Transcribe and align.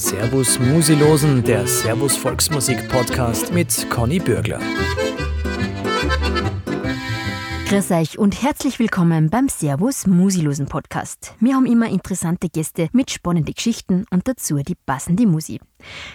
Servus 0.00 0.58
Musilosen, 0.58 1.44
der 1.44 1.66
Servus 1.66 2.16
Volksmusik 2.16 2.88
Podcast 2.88 3.52
mit 3.52 3.86
Conny 3.90 4.18
Bürgler. 4.18 4.58
Grüß 7.68 7.90
euch 7.90 8.18
und 8.18 8.42
herzlich 8.42 8.78
willkommen 8.78 9.28
beim 9.28 9.50
Servus 9.50 10.06
Musilosen 10.06 10.64
Podcast. 10.64 11.34
Wir 11.38 11.54
haben 11.54 11.66
immer 11.66 11.90
interessante 11.90 12.48
Gäste 12.48 12.88
mit 12.92 13.10
spannenden 13.10 13.54
Geschichten 13.54 14.06
und 14.10 14.26
dazu 14.26 14.56
die 14.56 14.74
passende 14.74 15.26
Musik. 15.26 15.60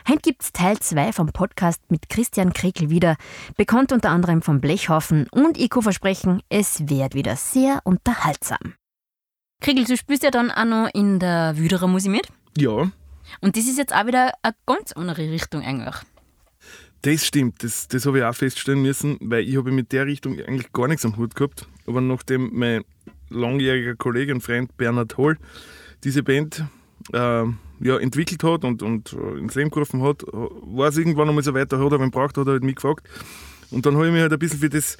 Heute 0.10 0.20
gibt's 0.24 0.52
Teil 0.52 0.80
2 0.80 1.14
vom 1.14 1.28
Podcast 1.28 1.80
mit 1.90 2.10
Christian 2.10 2.54
Krekel 2.54 2.90
wieder, 2.90 3.18
bekannt 3.56 3.92
unter 3.92 4.10
anderem 4.10 4.42
vom 4.42 4.62
Blechhaufen 4.62 5.28
und 5.30 5.60
ich 5.60 5.70
kann 5.70 5.84
versprechen, 5.84 6.42
es 6.50 6.90
wird 6.90 7.14
wieder 7.14 7.36
sehr 7.36 7.82
unterhaltsam. 7.84 8.74
Krekel, 9.62 9.86
du 9.86 9.96
spielst 9.96 10.24
ja 10.24 10.32
dann 10.32 10.50
auch 10.50 10.66
noch 10.66 10.90
in 10.95 11.20
der 11.20 11.55
Wüderer 11.55 11.88
Musik 11.88 12.12
mit. 12.12 12.27
Ja, 12.58 12.90
Und 13.42 13.58
das 13.58 13.66
ist 13.68 13.78
jetzt 13.78 13.94
auch 13.94 14.06
wieder 14.08 14.34
eine 14.42 14.56
ganz 14.66 14.92
andere 14.94 15.30
Richtung 15.32 15.64
eigentlich. 15.64 15.96
das 17.02 17.26
stimmt. 17.26 17.64
Das, 17.64 17.88
das 17.88 18.06
habe 18.06 18.20
ich 18.20 18.24
auch 18.24 18.36
feststellen 18.36 18.82
müssen, 18.82 19.18
weil 19.22 19.48
ich 19.48 19.58
habe 19.58 19.72
mit 19.72 19.92
der 19.92 20.06
Richtung 20.06 20.40
eigentlich 20.40 20.72
gar 20.74 20.88
nichts 20.88 21.06
am 21.06 21.18
Hut 21.18 21.36
gehabt. 21.36 21.68
Aber 21.86 22.02
nachdem 22.02 22.52
mein 22.54 22.84
langjähriger 23.30 23.96
Kollege 23.96 24.34
und 24.34 24.42
Freund 24.42 24.76
Bernhard 24.78 25.18
Holl 25.18 25.38
diese 26.04 26.24
Band 26.24 26.64
äh, 27.14 27.44
ja, 27.80 27.98
entwickelt 28.00 28.44
hat 28.44 28.64
und, 28.64 28.82
und 28.82 29.14
äh, 29.14 29.40
ins 29.40 29.56
Leben 29.56 29.70
gerufen 29.70 30.02
hat, 30.04 30.23
war 30.32 30.90
es 30.90 30.98
irgendwann 30.98 31.30
einmal 31.30 31.44
so 31.44 31.54
weit, 31.54 31.72
da 31.72 31.80
hat 31.80 31.92
er 31.92 32.00
wen 32.00 32.12
braucht, 32.12 32.38
hat 32.38 32.48
er 32.48 32.54
halt 32.54 32.64
mich 32.64 32.76
gefragt. 32.76 33.08
Und 33.72 33.86
dann 33.86 33.96
habe 33.96 34.08
ich 34.08 34.14
mich 34.14 34.22
halt 34.22 34.34
ein 34.34 34.40
bisschen 34.40 34.60
für 34.60 34.70
das 34.70 34.98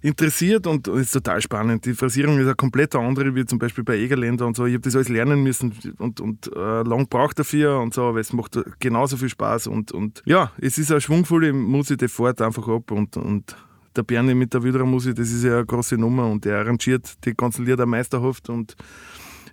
interessiert 0.00 0.66
und 0.66 0.88
ist 0.88 1.12
total 1.12 1.40
spannend. 1.40 1.84
Die 1.84 1.94
Phrasierung 1.94 2.38
ist 2.38 2.46
eine 2.46 2.54
komplett 2.54 2.94
andere, 2.94 3.34
wie 3.34 3.44
zum 3.44 3.58
Beispiel 3.58 3.84
bei 3.84 3.96
Egerländer 3.96 4.46
und 4.46 4.56
so. 4.56 4.66
Ich 4.66 4.74
habe 4.74 4.82
das 4.82 4.94
alles 4.94 5.08
lernen 5.08 5.42
müssen 5.42 5.74
und, 5.98 6.20
und 6.20 6.50
äh, 6.54 6.82
lang 6.82 7.08
braucht 7.08 7.38
dafür 7.38 7.80
und 7.80 7.94
so, 7.94 8.04
aber 8.04 8.20
es 8.20 8.32
macht 8.32 8.58
genauso 8.78 9.16
viel 9.16 9.28
Spaß 9.28 9.66
und, 9.66 9.92
und 9.92 10.22
ja, 10.24 10.52
es 10.58 10.78
ist 10.78 10.90
eine 10.90 11.00
schwungvolle 11.00 11.52
Musik, 11.52 11.98
die 11.98 12.08
fährt 12.08 12.40
einfach 12.40 12.68
ab 12.68 12.90
und, 12.90 13.16
und 13.16 13.56
der 13.96 14.02
Bernie 14.02 14.34
mit 14.34 14.54
der 14.54 14.60
Musik, 14.60 15.16
das 15.16 15.30
ist 15.30 15.44
ja 15.44 15.56
eine 15.56 15.66
große 15.66 15.96
Nummer 15.96 16.26
und 16.26 16.44
der 16.44 16.58
arrangiert 16.58 17.24
die 17.24 17.34
ganzen 17.34 17.64
Lieder 17.66 17.86
meisterhaft 17.86 18.48
und 18.48 18.76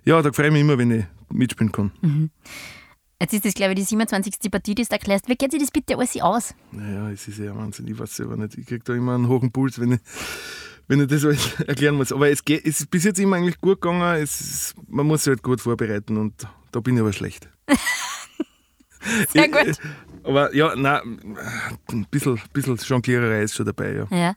ja, 0.04 0.22
da 0.22 0.32
freue 0.32 0.46
ich 0.46 0.52
mich 0.52 0.62
immer, 0.62 0.78
wenn 0.78 0.90
ich 0.92 1.04
mitspielen 1.30 1.72
kann. 1.72 1.90
Jetzt 3.20 3.32
ist 3.32 3.44
das, 3.46 3.54
glaube 3.54 3.72
ich, 3.72 3.78
die 3.78 3.84
27. 3.84 4.50
Partie, 4.50 4.74
die 4.74 4.84
du 4.84 4.90
erklärst. 4.92 5.28
Wie 5.28 5.36
geht 5.36 5.50
sich 5.50 5.60
das 5.60 5.70
bitte 5.70 5.96
alles 5.96 6.20
aus? 6.20 6.54
Naja, 6.70 7.10
es 7.10 7.26
ist 7.26 7.38
ja 7.38 7.56
Wahnsinn, 7.56 7.86
ich 7.88 7.98
weiß 7.98 8.14
selber 8.14 8.36
nicht. 8.36 8.58
Ich 8.58 8.66
kriege 8.66 8.84
da 8.84 8.94
immer 8.94 9.14
einen 9.14 9.26
hohen 9.26 9.50
Puls, 9.50 9.80
wenn 9.80 9.92
ich, 9.92 10.00
wenn 10.86 11.00
ich 11.00 11.08
das 11.08 11.24
alles 11.24 11.60
erklären 11.66 11.94
muss. 11.94 12.12
Aber 12.12 12.28
es, 12.28 12.44
geht, 12.44 12.66
es 12.66 12.80
ist 12.80 12.90
bis 12.90 13.04
jetzt 13.04 13.18
immer 13.18 13.36
eigentlich 13.36 13.58
gut 13.58 13.80
gegangen. 13.80 14.22
Ist, 14.22 14.74
man 14.86 15.06
muss 15.06 15.24
sich 15.24 15.30
halt 15.30 15.42
gut 15.42 15.62
vorbereiten 15.62 16.18
und 16.18 16.46
da 16.72 16.80
bin 16.80 16.94
ich 16.96 17.00
aber 17.00 17.14
schlecht. 17.14 17.48
Sehr 19.32 19.48
gut. 19.48 19.78
Aber 20.22 20.54
ja, 20.54 20.74
nein, 20.76 21.36
ein 21.92 22.06
bisschen, 22.10 22.38
bisschen 22.52 22.76
Jongliererei 22.76 23.42
ist 23.42 23.54
schon 23.54 23.64
dabei, 23.64 23.94
ja. 23.94 24.06
Ja. 24.10 24.34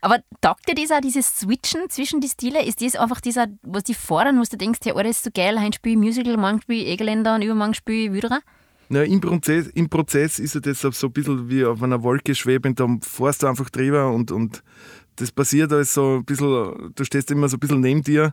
Aber 0.00 0.18
taugt 0.40 0.68
dir 0.68 0.74
das 0.74 0.90
auch, 0.90 1.00
dieses 1.00 1.38
Switchen 1.38 1.88
zwischen 1.88 2.20
die 2.20 2.28
Stile? 2.28 2.64
Ist 2.64 2.82
das 2.82 2.96
einfach 2.96 3.20
dieser, 3.20 3.46
was 3.62 3.84
die 3.84 3.94
fordern, 3.94 4.40
was 4.40 4.48
du 4.48 4.56
denkst, 4.56 4.80
ja, 4.84 4.94
alles 4.94 5.18
ist 5.18 5.24
so 5.24 5.30
geil, 5.34 5.60
heute 5.60 5.76
spiele 5.76 5.94
ich 5.94 6.00
Musical, 6.00 6.36
morgen 6.36 6.60
spiele 6.62 6.82
ich 6.82 6.88
Egerländer 6.88 7.34
und 7.34 7.42
übermorgen 7.42 7.74
spiele 7.74 8.06
ich 8.06 8.12
Wüderer? 8.12 8.40
Na, 8.92 9.04
im, 9.04 9.20
Prozess, 9.20 9.68
Im 9.68 9.88
Prozess 9.88 10.40
ist 10.40 10.56
ja 10.56 10.60
das 10.60 10.80
so 10.80 10.88
ein 11.06 11.12
bisschen 11.12 11.48
wie 11.48 11.64
auf 11.64 11.80
einer 11.80 12.02
Wolke 12.02 12.34
schwebend, 12.34 12.80
da 12.80 12.88
fährst 13.02 13.44
du 13.44 13.46
einfach 13.46 13.70
drüber 13.70 14.10
und, 14.10 14.32
und 14.32 14.64
das 15.14 15.30
passiert 15.30 15.72
alles 15.72 15.94
so 15.94 16.16
ein 16.16 16.24
bisschen, 16.24 16.92
du 16.94 17.04
stehst 17.04 17.30
immer 17.30 17.48
so 17.48 17.56
ein 17.56 17.60
bisschen 17.60 17.80
neben 17.80 18.02
dir. 18.02 18.32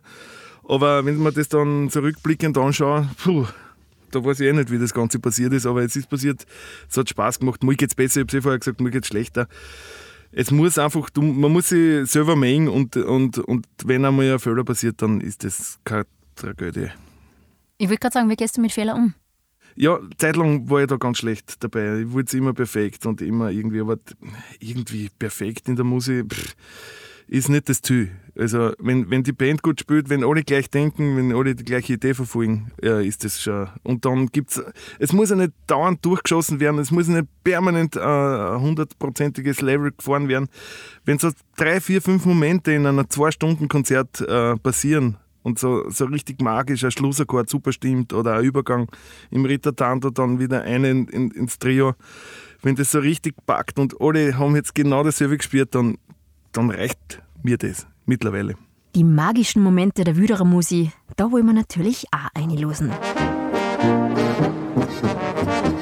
Aber 0.68 1.04
wenn 1.04 1.16
man 1.18 1.32
das 1.32 1.48
dann 1.48 1.88
zurückblickend 1.90 2.58
anschaue, 2.58 3.08
puh, 3.22 3.46
da 4.10 4.24
weiß 4.24 4.40
ich 4.40 4.48
eh 4.48 4.52
nicht, 4.52 4.70
wie 4.70 4.78
das 4.78 4.92
Ganze 4.92 5.18
passiert 5.18 5.52
ist, 5.52 5.64
aber 5.64 5.82
es 5.82 5.96
ist 5.96 6.08
passiert, 6.10 6.44
es 6.88 6.96
hat 6.96 7.08
Spaß 7.08 7.38
gemacht. 7.38 7.62
Mir 7.62 7.76
geht's 7.76 7.94
besser, 7.94 8.20
ich 8.20 8.26
habe 8.26 8.38
eh 8.38 8.40
vorher 8.40 8.58
gesagt, 8.58 8.80
mir 8.80 8.90
geht's 8.90 9.08
schlechter. 9.08 9.48
Es 10.30 10.50
muss 10.50 10.78
einfach, 10.78 11.08
du, 11.10 11.22
man 11.22 11.52
muss 11.52 11.70
sich 11.70 12.10
selber 12.10 12.36
mengen 12.36 12.68
und, 12.68 12.96
und, 12.96 13.38
und 13.38 13.66
wenn 13.84 14.04
einmal 14.04 14.32
ein 14.32 14.38
Fehler 14.38 14.64
passiert, 14.64 15.00
dann 15.00 15.20
ist 15.20 15.44
das 15.44 15.78
keine 15.84 16.06
Tragödie. 16.36 16.88
Ich 17.78 17.88
wollte 17.88 18.00
gerade 18.00 18.14
sagen, 18.14 18.28
wie 18.28 18.36
gehst 18.36 18.56
du 18.56 18.60
mit 18.60 18.72
Fehlern 18.72 18.96
um? 18.96 19.14
Ja, 19.76 20.00
zeitlang 20.16 20.68
war 20.68 20.80
ich 20.80 20.88
da 20.88 20.96
ganz 20.96 21.18
schlecht 21.18 21.62
dabei. 21.62 22.00
Ich 22.00 22.12
wollte 22.12 22.28
es 22.28 22.34
immer 22.34 22.52
perfekt 22.52 23.06
und 23.06 23.22
immer 23.22 23.50
irgendwie, 23.50 23.80
aber 23.80 23.96
irgendwie 24.58 25.08
perfekt 25.18 25.68
in 25.68 25.76
der 25.76 25.84
Musik 25.84 26.32
pff, 26.32 26.56
ist 27.28 27.48
nicht 27.48 27.68
das 27.68 27.82
Ziel. 27.82 28.10
Also, 28.36 28.72
wenn, 28.78 29.10
wenn 29.10 29.24
die 29.24 29.32
Band 29.32 29.62
gut 29.62 29.80
spielt, 29.80 30.08
wenn 30.10 30.24
alle 30.24 30.44
gleich 30.44 30.70
denken, 30.70 31.16
wenn 31.16 31.34
alle 31.34 31.54
die 31.54 31.64
gleiche 31.64 31.94
Idee 31.94 32.14
verfolgen, 32.14 32.70
ja, 32.82 33.00
ist 33.00 33.24
das 33.24 33.42
schon. 33.42 33.68
Und 33.82 34.04
dann 34.04 34.28
gibt's, 34.28 34.62
es 34.98 35.12
muss 35.12 35.30
ja 35.30 35.36
nicht 35.36 35.52
dauernd 35.66 36.04
durchgeschossen 36.04 36.60
werden, 36.60 36.78
es 36.78 36.90
muss 36.90 37.08
nicht 37.08 37.26
permanent 37.42 37.96
äh, 37.96 38.00
ein 38.00 38.60
hundertprozentiges 38.60 39.60
Level 39.60 39.90
gefahren 39.90 40.28
werden. 40.28 40.48
Wenn 41.04 41.18
so 41.18 41.30
drei, 41.56 41.80
vier, 41.80 42.00
fünf 42.00 42.24
Momente 42.26 42.72
in 42.72 42.86
einer 42.86 43.08
Zwei-Stunden-Konzert 43.08 44.20
äh, 44.20 44.56
passieren, 44.56 45.16
und 45.42 45.58
so, 45.58 45.88
so 45.88 46.04
richtig 46.04 46.42
magisch 46.42 46.84
ein 46.84 46.90
Schlussakkord 46.90 47.48
super 47.48 47.72
stimmt 47.72 48.12
oder 48.12 48.34
ein 48.34 48.44
Übergang 48.44 48.88
im 49.30 49.44
Rittertanto 49.44 50.10
dann 50.10 50.38
wieder 50.38 50.62
einen 50.62 51.08
in, 51.08 51.30
ins 51.30 51.58
Trio. 51.58 51.94
Wenn 52.60 52.76
das 52.76 52.90
so 52.90 52.98
richtig 52.98 53.34
packt 53.46 53.78
und 53.78 54.00
alle 54.00 54.36
haben 54.36 54.56
jetzt 54.56 54.74
genau 54.74 55.02
dasselbe 55.04 55.38
gespielt, 55.38 55.74
dann, 55.74 55.96
dann 56.52 56.70
reicht 56.70 57.22
mir 57.42 57.58
das 57.58 57.86
mittlerweile. 58.06 58.54
Die 58.94 59.04
magischen 59.04 59.62
Momente 59.62 60.04
der 60.04 60.16
Wüderer 60.16 60.44
Musik, 60.44 60.90
da 61.16 61.30
wollen 61.30 61.46
wir 61.46 61.52
natürlich 61.52 62.06
auch 62.12 62.28
einlosen. 62.34 62.90
Sind 65.00 65.77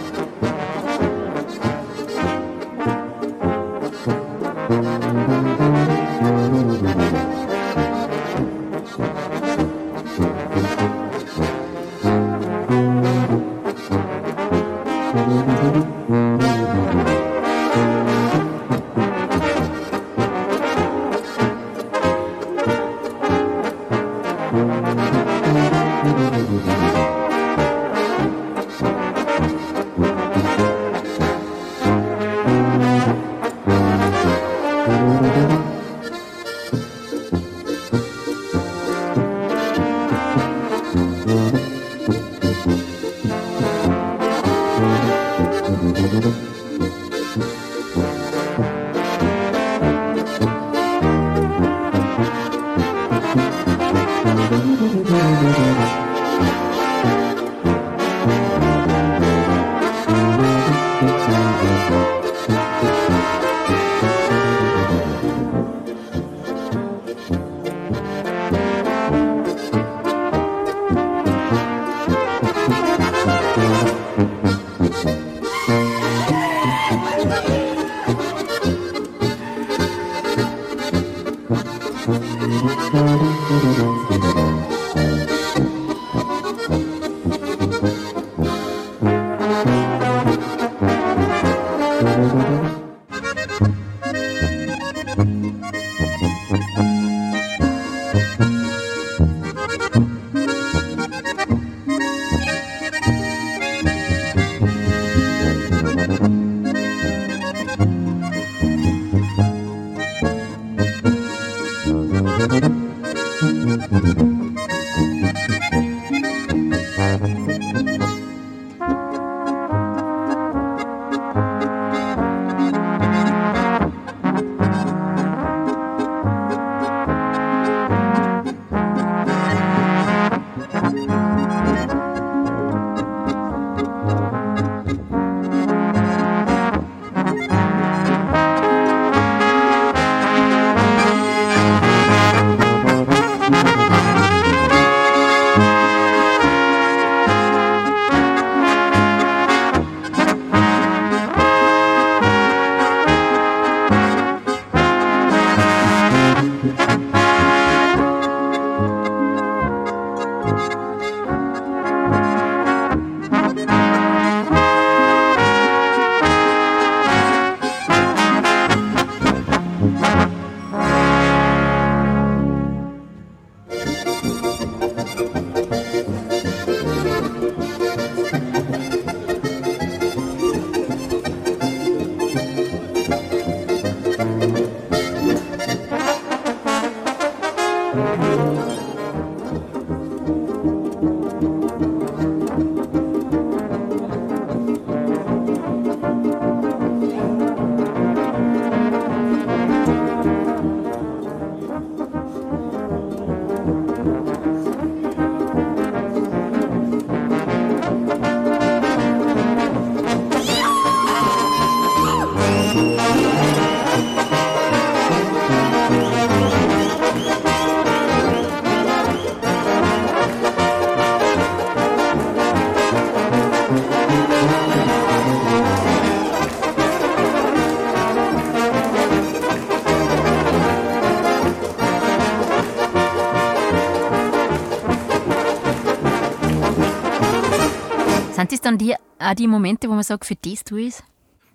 dann 238.66 238.78
die, 238.78 238.94
auch 239.18 239.34
die 239.34 239.46
Momente, 239.46 239.88
wo 239.88 239.94
man 239.94 240.02
sagt, 240.02 240.26
für 240.26 240.34
das 240.34 240.64
tue 240.64 240.82
ich 240.82 240.88
es? 240.88 241.04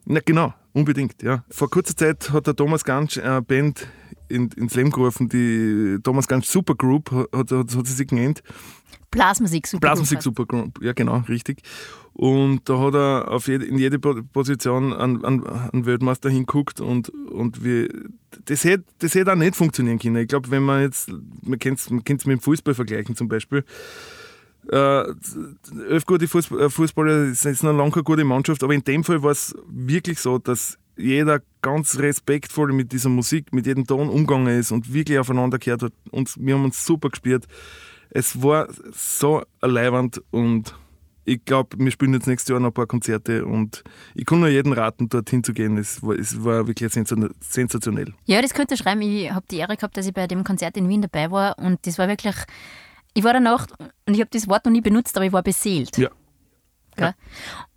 Na 0.06 0.20
genau, 0.24 0.54
unbedingt, 0.74 1.22
ja. 1.22 1.44
Vor 1.50 1.70
kurzer 1.70 1.96
Zeit 1.96 2.32
hat 2.32 2.48
der 2.48 2.56
Thomas 2.56 2.84
Gansch 2.84 3.18
eine 3.18 3.42
Band 3.42 3.88
in, 4.30 4.50
ins 4.52 4.74
Leben 4.76 4.92
gerufen, 4.92 5.30
die 5.30 6.00
Thomas 6.04 6.28
Gansch 6.28 6.48
Supergroup, 6.48 7.12
hat, 7.12 7.52
hat, 7.52 7.76
hat 7.76 7.88
sie 7.88 7.94
sich 7.94 8.08
genannt. 8.08 8.42
Blasmusik 9.12 9.68
Supergroup. 9.68 9.82
Blasmusik 9.82 10.22
Supergroup, 10.22 10.82
ja 10.82 10.94
genau, 10.94 11.18
richtig. 11.28 11.62
Und 12.14 12.68
da 12.70 12.80
hat 12.80 12.94
er 12.94 13.32
auf 13.32 13.48
jede, 13.48 13.66
in 13.66 13.78
jede 13.78 14.00
Position 14.00 14.94
einen, 14.94 15.24
einen, 15.24 15.46
einen 15.46 15.86
Weltmeister 15.86 16.30
hinguckt 16.30 16.82
und, 16.82 17.10
und 17.10 17.64
wir, 17.64 17.90
das 18.46 18.64
hätte 18.64 18.86
das 19.00 19.16
hätt 19.16 19.30
auch 19.30 19.36
nicht 19.36 19.56
funktionieren 19.56 20.00
können. 20.00 20.18
Ich 20.18 20.28
glaube, 20.28 20.52
wenn 20.52 20.64
man 20.64 20.82
jetzt, 20.82 21.12
man 21.42 21.60
kann 21.60 21.74
es 21.74 21.90
mit 21.90 22.08
dem 22.08 22.40
Fußball 22.40 22.74
vergleichen 22.74 23.16
zum 23.16 23.28
Beispiel, 23.28 23.64
äh, 24.70 25.04
elf 25.90 26.06
gute 26.06 26.28
Fußball, 26.28 26.70
Fußballer 26.70 27.26
ist 27.26 27.46
jetzt 27.46 27.64
noch 27.64 27.74
lange 27.74 27.92
keine 27.92 28.04
gute 28.04 28.24
Mannschaft, 28.24 28.64
aber 28.64 28.74
in 28.74 28.84
dem 28.84 29.04
Fall 29.04 29.24
war 29.24 29.32
es 29.32 29.56
wirklich 29.68 30.20
so, 30.20 30.38
dass 30.38 30.78
jeder 30.98 31.42
ganz 31.62 31.98
respektvoll 31.98 32.74
mit 32.74 32.92
dieser 32.92 33.10
Musik, 33.10 33.54
mit 33.54 33.66
jedem 33.66 33.86
Ton 33.86 34.10
umgegangen 34.10 34.60
ist 34.60 34.72
und 34.72 34.94
wirklich 34.94 35.18
aufeinander 35.18 35.58
gehört 35.58 35.84
hat. 35.84 35.94
Und 36.12 36.34
wir 36.38 36.56
haben 36.56 36.66
uns 36.66 36.86
super 36.86 37.10
gespielt. 37.10 37.48
Es 38.10 38.42
war 38.44 38.68
so 38.92 39.42
erleibernd 39.62 40.22
und 40.32 40.76
ich 41.24 41.46
glaube, 41.46 41.78
wir 41.80 41.92
spielen 41.92 42.14
jetzt 42.14 42.28
nächstes 42.28 42.50
Jahr 42.50 42.60
noch 42.60 42.70
ein 42.70 42.74
paar 42.74 42.88
Konzerte 42.88 43.46
und 43.46 43.84
ich 44.16 44.26
kann 44.26 44.40
nur 44.40 44.50
jedem 44.50 44.74
raten, 44.74 45.08
dorthin 45.08 45.44
zu 45.44 45.54
gehen. 45.54 45.78
Es 45.78 46.02
war, 46.02 46.16
es 46.16 46.44
war 46.44 46.68
wirklich 46.68 46.92
sensationell. 46.92 48.14
Ja, 48.26 48.42
das 48.42 48.54
könnte 48.54 48.74
ich 48.74 48.80
schreiben. 48.80 49.02
Ich 49.02 49.32
habe 49.32 49.46
die 49.50 49.58
Ehre 49.58 49.78
gehabt, 49.78 49.96
dass 49.98 50.08
ich 50.08 50.14
bei 50.14 50.28
dem 50.28 50.44
Konzert 50.44 50.78
in 50.78 50.90
Wien 50.90 51.02
dabei 51.02 51.32
war 51.32 51.58
und 51.60 51.86
das 51.86 51.98
war 52.00 52.08
wirklich 52.08 52.36
ich 53.14 53.24
war 53.24 53.34
danach, 53.34 53.68
und 54.08 54.14
ich 54.14 54.20
habe 54.20 54.30
das 54.32 54.48
Wort 54.48 54.66
noch 54.66 54.72
nie 54.72 54.82
benutzt, 54.82 55.16
aber 55.16 55.26
ich 55.26 55.34
war 55.34 55.44
beseelt. 55.44 55.98
Ja. 55.98 56.10
ja. 56.98 57.14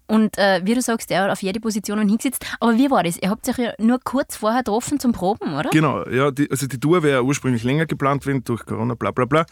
Und 0.06 0.36
äh, 0.36 0.60
wie 0.64 0.74
du 0.74 0.82
sagst, 0.82 1.10
er 1.10 1.22
hat 1.22 1.30
auf 1.30 1.42
jede 1.42 1.60
Position 1.60 1.98
hingesetzt. 1.98 2.44
Aber 2.60 2.76
wie 2.76 2.90
war 2.90 3.02
das? 3.02 3.16
Ihr 3.16 3.30
habt 3.30 3.48
euch 3.48 3.56
ja 3.56 3.72
nur 3.78 3.98
kurz 4.04 4.36
vorher 4.36 4.62
getroffen 4.62 5.00
zum 5.00 5.12
Proben, 5.12 5.54
oder? 5.54 5.70
Genau, 5.70 6.06
ja. 6.08 6.30
Die, 6.30 6.50
also 6.50 6.66
die 6.66 6.78
Tour 6.78 7.02
wäre 7.02 7.24
ursprünglich 7.24 7.64
länger 7.64 7.86
geplant 7.86 8.22
gewesen, 8.22 8.44
durch 8.44 8.66
Corona, 8.66 8.94
bla 8.94 9.12
bla 9.12 9.24
bla. 9.24 9.46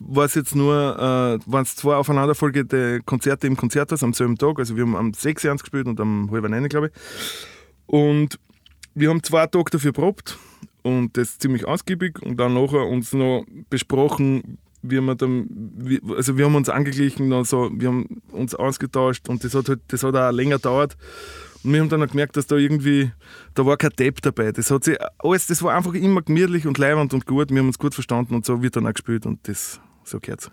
War 0.00 0.24
es 0.24 0.34
jetzt 0.34 0.54
nur, 0.54 0.74
äh, 0.74 1.38
waren 1.50 1.62
es 1.62 1.76
zwei 1.76 1.96
aufeinanderfolgende 1.96 3.02
Konzerte 3.04 3.46
im 3.46 3.56
Konzerthaus 3.56 4.02
am 4.02 4.14
selben 4.14 4.38
Tag. 4.38 4.58
Also 4.58 4.76
wir 4.76 4.84
haben 4.84 4.96
am 4.96 5.12
6 5.12 5.44
Uhr 5.44 5.56
gespielt 5.56 5.86
und 5.86 6.00
am 6.00 6.30
halb 6.30 6.48
neun, 6.48 6.68
glaube 6.68 6.86
ich. 6.86 6.92
Und 7.86 8.38
wir 8.94 9.10
haben 9.10 9.22
zwei 9.22 9.46
Tage 9.46 9.70
dafür 9.70 9.92
probt 9.92 10.38
und 10.82 11.18
das 11.18 11.38
ziemlich 11.38 11.66
ausgiebig 11.66 12.22
und 12.22 12.38
dann 12.38 12.54
nachher 12.54 12.86
uns 12.86 13.12
noch 13.12 13.44
besprochen, 13.68 14.56
wir 14.82 15.00
haben 15.00 15.16
dann, 15.18 16.00
also 16.16 16.36
wir 16.36 16.44
haben 16.44 16.54
uns 16.54 16.68
angeglichen, 16.68 17.32
also 17.32 17.70
wir 17.72 17.88
haben 17.88 18.22
uns 18.30 18.54
ausgetauscht 18.54 19.28
und 19.28 19.44
das 19.44 19.54
hat 19.54 19.68
halt, 19.68 19.80
das 19.88 20.02
hat 20.02 20.14
auch 20.14 20.30
länger 20.30 20.56
gedauert. 20.56 20.96
Und 21.64 21.72
wir 21.72 21.80
haben 21.80 21.88
dann 21.88 22.02
auch 22.02 22.08
gemerkt, 22.08 22.36
dass 22.36 22.46
da 22.46 22.56
irgendwie, 22.56 23.10
da 23.54 23.66
war 23.66 23.76
kein 23.76 23.90
Depp 23.90 24.22
dabei. 24.22 24.52
Das 24.52 24.70
hat 24.70 24.84
sich 24.84 24.96
alles, 25.18 25.46
das 25.48 25.62
war 25.62 25.74
einfach 25.74 25.94
immer 25.94 26.22
gemütlich 26.22 26.66
und 26.66 26.78
leibend 26.78 27.12
und 27.12 27.26
gut. 27.26 27.50
Wir 27.50 27.58
haben 27.58 27.66
uns 27.66 27.78
gut 27.78 27.94
verstanden 27.94 28.34
und 28.34 28.46
so 28.46 28.62
wird 28.62 28.76
dann 28.76 28.86
auch 28.86 28.92
gespielt 28.92 29.26
und 29.26 29.48
das, 29.48 29.80
so 30.04 30.20
geht's. 30.20 30.50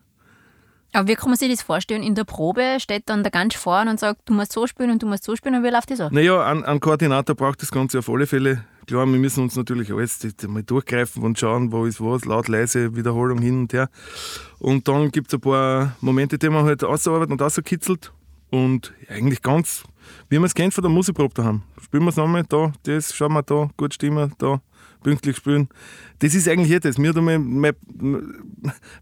Aber 0.93 1.07
wie 1.07 1.15
kann 1.15 1.29
man 1.29 1.37
sich 1.37 1.49
das 1.49 1.63
vorstellen? 1.63 2.03
In 2.03 2.15
der 2.15 2.23
Probe 2.23 2.77
steht 2.79 3.09
dann 3.09 3.23
der 3.23 3.31
ganz 3.31 3.55
vorne 3.55 3.91
und 3.91 3.99
sagt, 3.99 4.21
du 4.25 4.33
musst 4.33 4.53
so 4.53 4.67
spielen 4.67 4.91
und 4.91 5.01
du 5.01 5.07
musst 5.07 5.23
so 5.23 5.35
spielen 5.35 5.55
und 5.55 5.63
wie 5.63 5.69
läuft 5.69 5.89
das 5.89 5.97
so? 5.97 6.09
Naja, 6.09 6.45
ein, 6.45 6.63
ein 6.63 6.79
Koordinator 6.79 7.35
braucht 7.35 7.61
das 7.61 7.71
Ganze 7.71 7.99
auf 7.99 8.09
alle 8.09 8.27
Fälle. 8.27 8.63
Klar, 8.87 9.05
wir 9.05 9.19
müssen 9.19 9.43
uns 9.43 9.55
natürlich 9.55 9.91
alles 9.91 10.19
mal 10.47 10.63
durchgreifen 10.63 11.23
und 11.23 11.39
schauen, 11.39 11.71
wo 11.71 11.85
ist 11.85 12.01
was, 12.01 12.25
laut, 12.25 12.47
leise, 12.47 12.95
Wiederholung 12.95 13.39
hin 13.39 13.61
und 13.61 13.73
her. 13.73 13.89
Und 14.59 14.87
dann 14.87 15.11
gibt 15.11 15.27
es 15.27 15.35
ein 15.35 15.41
paar 15.41 15.95
Momente, 16.01 16.37
die 16.37 16.49
man 16.49 16.65
halt 16.65 16.83
ausarbeitet 16.83 17.31
und 17.31 17.41
auskitzelt. 17.41 18.11
Und 18.49 18.93
eigentlich 19.09 19.41
ganz, 19.41 19.83
wie 20.29 20.37
man 20.37 20.45
es 20.45 20.53
kennt 20.53 20.73
von 20.73 20.83
der 20.83 20.91
Musikprobe 20.91 21.33
daheim. 21.33 21.63
Spielen 21.81 22.03
wir 22.03 22.09
es 22.09 22.17
nochmal, 22.17 22.43
da, 22.43 22.73
das, 22.83 23.15
schauen 23.15 23.33
wir 23.33 23.43
da, 23.43 23.69
gut 23.77 23.93
stimmen, 23.93 24.33
da, 24.37 24.61
pünktlich 25.01 25.37
spielen. 25.37 25.69
Das 26.19 26.35
ist 26.35 26.47
eigentlich 26.47 26.71
eh 26.71 26.79
das. 26.79 26.97
Mir 26.97 27.13
mein, 27.13 27.43
mein, 27.43 27.73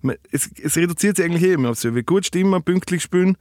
mein, 0.01 0.17
es, 0.31 0.49
es 0.61 0.77
reduziert 0.77 1.17
sich 1.17 1.25
eigentlich 1.25 1.43
eh 1.43 1.53
immer 1.53 1.71
auf 1.71 1.79
so. 1.79 1.93
Wie 1.95 2.03
gut 2.03 2.25
stimmen, 2.25 2.61
pünktlich 2.63 3.01
spielen 3.01 3.37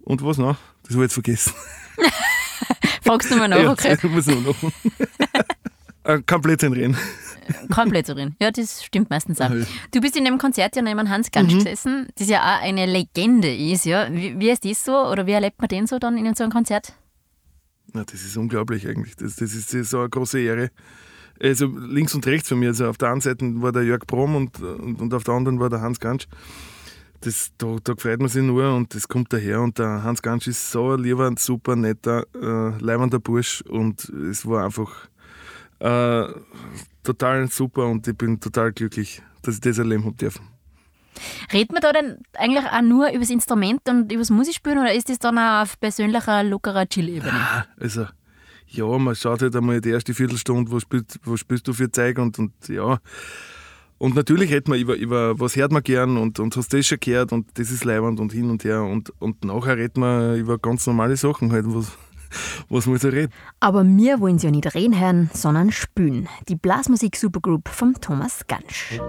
und 0.00 0.24
was 0.24 0.38
noch? 0.38 0.56
Das 0.82 0.92
habe 0.92 1.04
ich 1.04 1.10
jetzt 1.10 1.14
vergessen. 1.14 1.52
Fragst 3.02 3.30
du 3.30 3.36
mal 3.36 3.48
nach, 3.48 3.72
okay? 3.72 3.96
Ja, 4.00 4.08
muss 4.08 4.26
noch. 4.26 4.56
Äh, 6.04 6.20
kein 6.26 6.40
Blödsinn 6.40 6.72
reden. 6.72 6.96
Kein 7.72 7.90
Blödsinn 7.90 8.16
reden. 8.16 8.36
Ja, 8.40 8.50
das 8.50 8.84
stimmt 8.84 9.10
meistens 9.10 9.40
auch. 9.40 9.50
Du 9.92 10.00
bist 10.00 10.16
in 10.16 10.24
dem 10.24 10.38
Konzert 10.38 10.74
ja 10.76 10.82
neben 10.82 11.08
Hans 11.08 11.30
Gansch 11.30 11.52
mhm. 11.52 11.58
gesessen, 11.58 12.08
das 12.16 12.28
ja 12.28 12.40
auch 12.40 12.62
eine 12.62 12.86
Legende 12.86 13.54
ist. 13.54 13.84
Ja. 13.84 14.12
Wie, 14.12 14.38
wie 14.38 14.50
ist 14.50 14.64
das 14.64 14.84
so 14.84 14.92
oder 14.92 15.26
wie 15.26 15.32
erlebt 15.32 15.60
man 15.60 15.68
den 15.68 15.86
so 15.86 15.98
dann 15.98 16.16
in 16.16 16.34
so 16.34 16.44
einem 16.44 16.52
Konzert? 16.52 16.94
Na, 17.92 18.04
das 18.04 18.22
ist 18.24 18.36
unglaublich 18.36 18.88
eigentlich. 18.88 19.16
Das, 19.16 19.36
das 19.36 19.54
ist 19.54 19.70
so 19.70 20.00
eine 20.00 20.08
große 20.08 20.40
Ehre. 20.40 20.70
Also 21.40 21.66
links 21.66 22.14
und 22.14 22.26
rechts 22.26 22.48
von 22.48 22.58
mir. 22.58 22.68
Also 22.68 22.86
auf 22.86 22.98
der 22.98 23.10
einen 23.10 23.20
Seite 23.20 23.44
war 23.60 23.72
der 23.72 23.82
Jörg 23.84 24.06
Brom 24.06 24.36
und, 24.36 24.60
und, 24.60 25.00
und 25.00 25.14
auf 25.14 25.24
der 25.24 25.34
anderen 25.34 25.60
war 25.60 25.70
der 25.70 25.80
Hans 25.80 26.00
Gansch. 26.00 26.26
Das, 27.20 27.52
da, 27.58 27.76
da 27.84 27.94
freut 27.96 28.18
man 28.18 28.28
sich 28.28 28.42
nur 28.42 28.74
und 28.74 28.94
das 28.94 29.06
kommt 29.06 29.32
daher. 29.32 29.60
Und 29.60 29.78
der 29.78 30.02
Hans 30.02 30.22
Gansch 30.22 30.48
ist 30.48 30.72
so 30.72 30.92
ein 30.92 31.00
lieber, 31.00 31.32
super 31.38 31.76
netter, 31.76 32.26
äh, 32.34 32.78
leibender 32.82 33.20
Bursch 33.20 33.62
und 33.62 34.08
es 34.08 34.46
war 34.46 34.64
einfach 34.64 35.08
äh, 35.82 36.28
total 37.02 37.48
super 37.48 37.86
und 37.86 38.06
ich 38.06 38.16
bin 38.16 38.38
total 38.38 38.72
glücklich, 38.72 39.22
dass 39.42 39.56
ich 39.56 39.60
das 39.60 39.78
erleben 39.78 40.04
habe 40.04 40.16
dürfen. 40.16 40.48
Redet 41.52 41.72
man 41.72 41.82
da 41.82 41.92
denn 41.92 42.18
eigentlich 42.34 42.64
auch 42.64 42.82
nur 42.82 43.10
über 43.10 43.18
das 43.18 43.30
Instrument 43.30 43.80
und 43.88 44.10
über 44.10 44.20
das 44.20 44.30
Musikspielen 44.30 44.78
oder 44.78 44.94
ist 44.94 45.08
das 45.08 45.18
dann 45.18 45.38
auch 45.38 45.62
auf 45.62 45.78
persönlicher, 45.78 46.42
lockerer 46.42 46.88
Chill-Ebene? 46.88 47.28
Ja, 47.28 47.66
also, 47.78 48.06
ja, 48.68 48.86
man 48.98 49.14
schaut 49.14 49.42
halt 49.42 49.54
einmal 49.54 49.80
die 49.80 49.90
erste 49.90 50.14
Viertelstunde, 50.14 50.70
was 50.72 50.82
spielst, 50.82 51.18
was 51.24 51.40
spielst 51.40 51.68
du 51.68 51.72
für 51.72 51.90
Zeug 51.90 52.18
und, 52.18 52.38
und 52.38 52.52
ja. 52.68 52.98
Und 53.98 54.14
natürlich 54.14 54.50
redet 54.50 54.68
man 54.68 54.78
über, 54.78 54.96
über 54.96 55.38
was 55.38 55.54
hört 55.56 55.70
man 55.70 55.82
gern 55.82 56.16
und, 56.16 56.40
und 56.40 56.56
hast 56.56 56.72
das 56.72 56.86
schon 56.86 56.98
gehört 56.98 57.32
und 57.32 57.46
das 57.54 57.70
ist 57.70 57.84
leibend 57.84 58.18
und 58.18 58.32
hin 58.32 58.50
und 58.50 58.64
her 58.64 58.82
und, 58.82 59.12
und 59.20 59.44
nachher 59.44 59.76
redet 59.76 59.96
man 59.96 60.36
über 60.36 60.58
ganz 60.58 60.86
normale 60.86 61.16
Sachen 61.16 61.52
halt, 61.52 61.66
was, 61.68 61.92
was 62.68 62.86
muss 62.86 63.04
er 63.04 63.12
reden? 63.12 63.32
Aber 63.60 63.84
wir 63.84 64.20
wollen 64.20 64.38
sie 64.38 64.46
ja 64.46 64.50
nicht 64.50 64.74
reden 64.74 64.98
hören, 64.98 65.30
sondern 65.32 65.70
spülen. 65.70 66.28
Die 66.48 66.56
Blasmusik 66.56 67.16
Supergroup 67.16 67.68
von 67.68 67.94
Thomas 67.94 68.46
Gansch. 68.46 69.00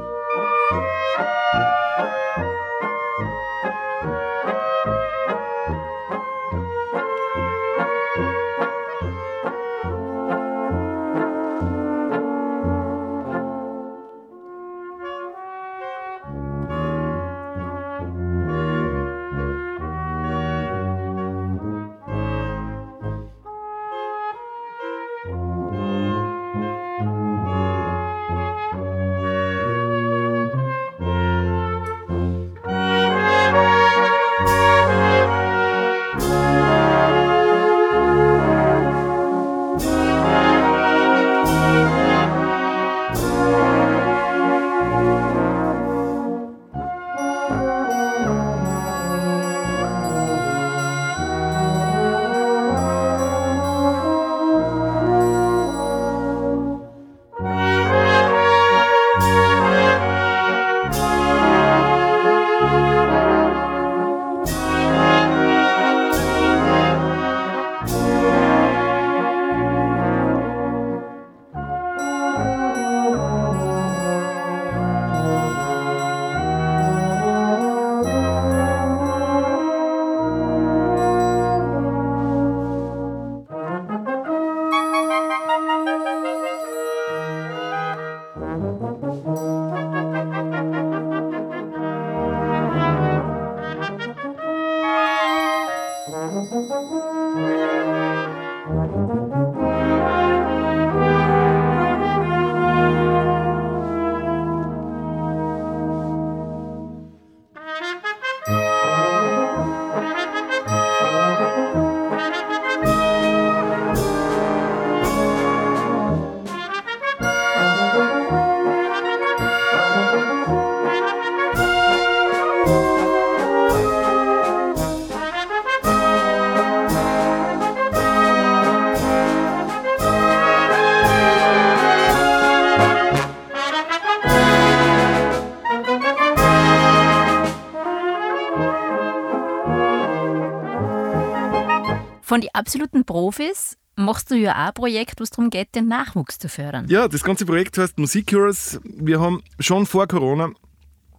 Von 142.34 142.42
den 142.42 142.50
absoluten 142.54 143.06
Profis 143.06 143.78
machst 143.96 144.32
du 144.32 144.36
ja 144.36 144.54
auch 144.54 144.70
ein 144.70 144.74
Projekt, 144.74 145.20
wo 145.20 145.24
es 145.24 145.30
darum 145.30 145.52
geht, 145.52 145.76
den 145.76 145.88
Nachwuchs 145.88 146.40
zu 146.40 146.50
fördern. 146.50 146.88
Ja, 146.90 147.08
das 147.08 147.22
ganze 147.22 147.46
Projekt 147.46 147.78
heißt 147.78 148.00
Musik 148.00 148.32
Heroes. 148.32 148.82
Wir 148.84 149.20
haben 149.20 149.44
schon 149.60 149.86
vor 149.86 150.08
Corona 150.08 150.50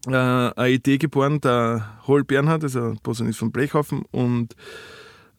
äh, 0.08 0.10
eine 0.10 0.70
Idee 0.70 0.98
geboren, 0.98 1.40
der 1.40 2.00
Hol 2.08 2.24
Bernhard, 2.24 2.64
also 2.64 2.96
Posaunist 3.00 3.38
von 3.38 3.52
Blechhofen 3.52 4.02
und 4.10 4.56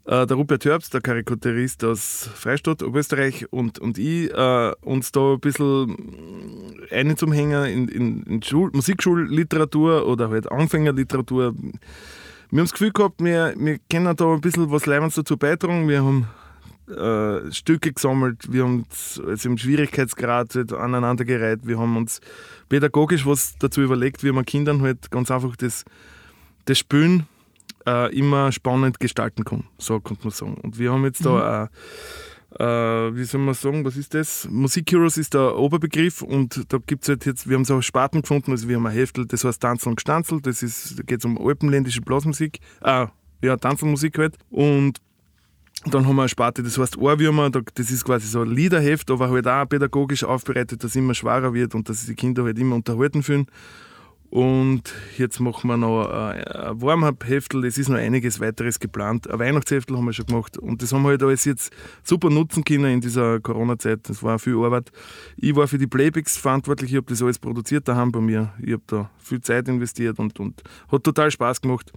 äh, 0.05 0.25
der 0.25 0.38
Rupert 0.38 0.63
Herbst, 0.63 0.94
der 0.94 1.01
Karikaturist 1.01 1.84
aus 1.84 2.29
Freistadt, 2.34 2.82
Oberösterreich 2.82 3.51
und, 3.51 3.77
und 3.77 3.98
ich 3.98 4.32
äh, 4.32 4.72
uns 4.79 5.12
da 5.12 5.34
ein 5.34 5.41
bisschen 5.41 6.77
einzumhängen 6.89 7.65
in, 7.65 7.88
in, 7.89 8.24
in 8.24 8.41
Schul 8.41 8.72
Musikschulliteratur 8.72 10.08
oder 10.08 10.29
halt 10.29 10.50
Anfängerliteratur. 10.50 11.53
Wir 12.56 12.62
haben 12.62 12.68
das 12.68 12.72
Gefühl 12.72 12.94
gehabt, 12.94 13.22
wir, 13.22 13.54
wir 13.58 13.80
können 13.92 14.16
da 14.16 14.34
ein 14.34 14.40
bisschen 14.40 14.72
was 14.72 14.86
Leibens 14.86 15.16
dazu 15.16 15.36
beitragen. 15.36 15.90
Wir 15.90 16.06
haben 16.06 16.26
äh, 16.88 17.52
Stücke 17.52 17.92
gesammelt, 17.92 18.50
wir 18.50 18.64
haben 18.64 18.84
uns 18.84 19.22
also 19.28 19.50
im 19.50 19.58
Schwierigkeitsgrad 19.58 20.56
halt 20.56 20.72
aneinandergereiht, 20.72 21.68
wir 21.68 21.78
haben 21.78 21.98
uns 21.98 22.22
pädagogisch 22.70 23.26
was 23.26 23.58
dazu 23.58 23.82
überlegt, 23.82 24.24
wie 24.24 24.32
man 24.32 24.46
Kindern 24.46 24.84
halt 24.84 25.12
ganz 25.12 25.32
einfach 25.32 25.58
das, 25.58 25.84
das 26.64 26.80
Spielen 26.80 27.28
äh, 27.86 28.18
immer 28.18 28.54
spannend 28.54 29.02
gestalten 29.02 29.44
kann, 29.44 29.66
so 29.78 30.00
könnte 30.00 30.24
man 30.24 30.32
sagen. 30.32 30.54
Und 30.54 30.80
wir 30.80 30.94
haben 30.94 31.04
jetzt 31.04 31.26
mhm. 31.26 31.26
da 31.26 31.70
wie 32.58 33.24
soll 33.26 33.42
man 33.42 33.54
sagen, 33.54 33.84
was 33.84 33.98
ist 33.98 34.14
das? 34.14 34.48
Musik 34.50 34.92
Heroes 34.92 35.18
ist 35.18 35.34
der 35.34 35.58
Oberbegriff 35.58 36.22
und 36.22 36.72
da 36.72 36.78
gibt 36.86 37.04
es 37.04 37.10
halt 37.10 37.26
jetzt, 37.26 37.50
wir 37.50 37.58
haben 37.58 37.66
so 37.66 37.82
Sparten 37.82 38.22
gefunden, 38.22 38.52
also 38.52 38.70
wir 38.70 38.78
haben 38.78 38.86
ein 38.88 38.94
Heftel, 38.94 39.26
das 39.26 39.44
heißt 39.44 39.62
Tanzen 39.62 39.90
und 39.90 39.96
Gestanzel, 39.98 40.40
das 40.42 40.64
ist, 40.64 40.98
da 41.00 41.04
geht 41.04 41.20
es 41.20 41.26
um 41.26 41.38
alpenländische 41.38 42.02
Blasmusik, 42.02 42.60
äh, 42.82 43.08
ja, 43.42 43.58
Tanzelmusik 43.58 44.18
halt. 44.18 44.38
Und 44.50 45.02
dann 45.86 46.08
haben 46.08 46.16
wir 46.16 46.24
eine 46.24 46.30
Sparte, 46.30 46.64
das 46.64 46.78
heißt 46.78 46.98
Ohrwürmer, 46.98 47.50
das 47.50 47.92
ist 47.92 48.06
quasi 48.06 48.28
so 48.28 48.42
ein 48.42 48.50
Liederheft, 48.50 49.12
aber 49.12 49.30
halt 49.30 49.48
auch 49.48 49.68
pädagogisch 49.68 50.24
aufbereitet, 50.24 50.84
dass 50.84 50.92
es 50.92 50.96
immer 50.96 51.14
schwerer 51.14 51.54
wird 51.54 51.76
und 51.76 51.90
dass 51.90 52.06
die 52.06 52.16
Kinder 52.16 52.44
halt 52.44 52.58
immer 52.58 52.76
unterhalten 52.76 53.22
fühlen. 53.22 53.48
Und 54.36 54.94
jetzt 55.18 55.39
machen 55.39 55.70
wir 55.70 55.77
noch 55.77 56.10
ein 56.10 56.82
Warm-up-Heftel, 56.82 57.63
es 57.63 57.77
ist 57.77 57.88
noch 57.88 57.96
einiges 57.96 58.42
weiteres 58.42 58.82
geplant. 58.82 59.32
Ein 59.32 59.39
Weihnachtsheftel 59.39 59.96
haben 59.96 60.04
wir 60.04 60.12
schon 60.12 60.25
gemacht 60.25 60.58
und 60.58 60.82
das 60.82 60.92
haben 60.92 61.04
wir 61.04 61.10
halt 61.12 61.24
alles 61.24 61.46
jetzt 61.46 61.72
super 62.04 62.30
nutzen 62.30 62.65
können 62.65 62.96
in 62.96 63.00
dieser 63.00 63.39
Corona-Zeit. 63.39 64.10
Das 64.10 64.22
war 64.24 64.38
viel 64.38 64.58
Arbeit. 64.58 64.92
Ich 65.38 65.56
war 65.56 65.70
für 65.70 65.77
die 65.77 65.88
Playbacks 65.88 66.36
verantwortlich, 66.36 66.92
ich 66.92 66.98
habe 66.98 67.08
das 67.08 67.22
alles 67.22 67.39
produziert 67.39 67.88
daheim 67.88 68.12
bei 68.12 68.20
mir. 68.20 68.51
Ich 68.62 68.74
habe 68.74 68.84
da 68.88 69.10
viel 69.20 69.39
Zeit 69.39 69.70
investiert 69.70 70.20
und, 70.20 70.38
und 70.38 70.63
hat 70.92 71.06
total 71.06 71.32
Spaß 71.32 71.62
gemacht. 71.62 71.94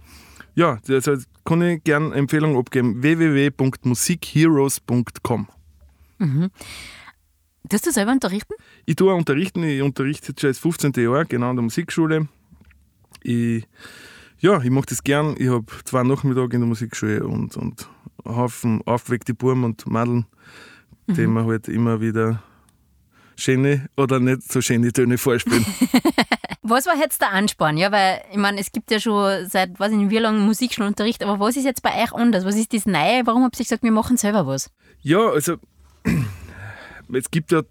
Ja, 0.55 0.79
also 0.87 1.17
kann 1.43 1.61
ich 1.61 1.83
gerne 1.83 2.15
Empfehlung 2.15 2.57
abgeben: 2.57 3.03
www.musikheroes.com. 3.03 5.47
Mhm. 6.19 6.51
Tust 7.67 7.85
du 7.85 7.91
selber 7.91 8.11
unterrichten? 8.11 8.53
Ich 8.85 8.95
tue 8.95 9.13
unterrichten. 9.13 9.63
Ich 9.63 9.81
unterrichte 9.81 10.29
jetzt 10.29 10.41
schon 10.41 10.49
das 10.49 10.59
15. 10.59 10.93
Jahr, 10.93 11.25
genau 11.25 11.49
an 11.49 11.55
der 11.55 11.63
Musikschule. 11.63 12.27
Ich, 13.21 13.65
ja, 14.39 14.61
ich 14.61 14.69
mache 14.69 14.87
das 14.87 15.03
gern. 15.03 15.35
Ich 15.37 15.49
habe 15.49 15.65
zwei 15.83 16.03
Nachmittage 16.03 16.55
in 16.55 16.61
der 16.61 16.67
Musikschule 16.67 17.25
und, 17.25 17.57
und 17.57 17.89
einen 18.23 18.35
Haufen 18.35 18.81
aufgeweckte 18.85 19.33
Buben 19.33 19.63
und 19.63 19.85
Madeln, 19.87 20.25
mhm. 21.07 21.13
die 21.13 21.27
mir 21.27 21.45
halt 21.45 21.67
immer 21.67 21.99
wieder 22.01 22.41
schöne 23.35 23.89
oder 23.97 24.19
nicht 24.19 24.51
so 24.51 24.61
schöne 24.61 24.91
Töne 24.91 25.17
vorspielen. 25.17 25.65
Was 26.61 26.85
war 26.85 26.95
jetzt 26.97 27.21
der 27.21 27.31
Ansporn? 27.31 27.77
Ja, 27.77 27.91
weil 27.91 28.21
ich 28.31 28.37
meine, 28.37 28.59
es 28.59 28.71
gibt 28.71 28.91
ja 28.91 28.99
schon 28.99 29.47
seit 29.47 29.79
weiß 29.79 29.91
ich 29.91 29.97
nicht 29.97 30.11
wie 30.11 30.17
lange 30.17 30.39
Musikschulunterricht, 30.39 31.23
aber 31.23 31.39
was 31.39 31.55
ist 31.55 31.63
jetzt 31.63 31.81
bei 31.81 32.03
euch 32.03 32.13
anders? 32.13 32.45
Was 32.45 32.55
ist 32.55 32.73
das 32.73 32.85
Neue? 32.85 33.25
Warum 33.25 33.43
habt 33.43 33.59
ihr 33.59 33.63
gesagt, 33.63 33.81
wir 33.81 33.91
machen 33.91 34.17
selber 34.17 34.45
was? 34.45 34.69
Ja, 35.01 35.29
also 35.29 35.55
es 37.13 37.31
gibt 37.31 37.51
ja 37.51 37.63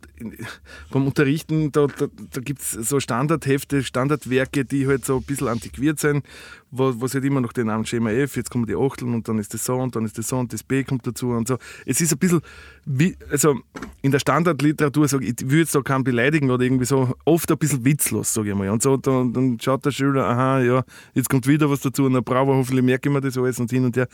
beim 0.90 1.06
Unterrichten, 1.06 1.70
da, 1.72 1.86
da, 1.86 2.06
da 2.32 2.40
gibt 2.40 2.60
es 2.60 2.72
so 2.72 3.00
Standardhefte, 3.00 3.82
Standardwerke, 3.82 4.64
die 4.64 4.86
halt 4.86 5.04
so 5.04 5.18
ein 5.18 5.22
bisschen 5.22 5.48
antiquiert 5.48 5.98
sind, 5.98 6.24
wo, 6.70 6.90
es 7.04 7.14
halt 7.14 7.24
immer 7.24 7.40
noch 7.40 7.52
den 7.52 7.68
Namen 7.68 7.86
Schema 7.86 8.10
F, 8.10 8.36
jetzt 8.36 8.50
kommen 8.50 8.66
die 8.66 8.76
Achteln 8.76 9.14
und 9.14 9.28
dann 9.28 9.38
ist 9.38 9.54
das 9.54 9.64
so 9.64 9.76
und 9.76 9.94
dann 9.96 10.04
ist 10.04 10.18
das 10.18 10.28
so 10.28 10.38
und 10.38 10.52
das 10.52 10.62
B 10.62 10.84
kommt 10.84 11.06
dazu 11.06 11.30
und 11.30 11.48
so. 11.48 11.58
Es 11.86 12.00
ist 12.00 12.12
ein 12.12 12.18
bisschen, 12.18 12.40
wie, 12.84 13.16
also 13.30 13.60
in 14.02 14.10
der 14.10 14.18
Standardliteratur, 14.18 15.08
sag 15.08 15.22
ich, 15.22 15.40
würde 15.42 15.60
jetzt 15.60 15.74
da 15.74 15.80
keinen 15.80 16.04
beleidigen 16.04 16.50
oder 16.50 16.64
irgendwie 16.64 16.84
so, 16.84 17.14
oft 17.24 17.50
ein 17.50 17.58
bisschen 17.58 17.84
witzlos, 17.84 18.34
sage 18.34 18.50
ich 18.50 18.54
mal. 18.54 18.68
Und 18.70 18.82
so, 18.82 18.96
dann, 18.96 19.32
dann 19.32 19.58
schaut 19.60 19.84
der 19.84 19.92
Schüler, 19.92 20.26
aha, 20.26 20.60
ja, 20.60 20.84
jetzt 21.14 21.28
kommt 21.28 21.46
wieder 21.46 21.70
was 21.70 21.80
dazu 21.80 22.04
und 22.04 22.14
dann 22.14 22.24
brauche 22.24 22.52
hoffentlich 22.52 22.84
merke 22.84 23.08
ich 23.08 23.12
mir 23.12 23.20
das 23.20 23.38
alles 23.38 23.60
und 23.60 23.70
hin 23.70 23.84
und 23.84 23.96
her. 23.96 24.08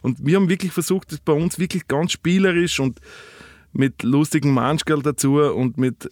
Und 0.00 0.24
wir 0.24 0.36
haben 0.36 0.48
wirklich 0.48 0.72
versucht, 0.72 1.12
das 1.12 1.20
bei 1.20 1.32
uns 1.32 1.58
wirklich 1.58 1.86
ganz 1.86 2.12
spielerisch 2.12 2.80
und 2.80 3.00
mit 3.72 4.02
lustigen 4.02 4.52
Manschkerl 4.52 5.02
dazu 5.02 5.40
und 5.40 5.78
mit 5.78 6.10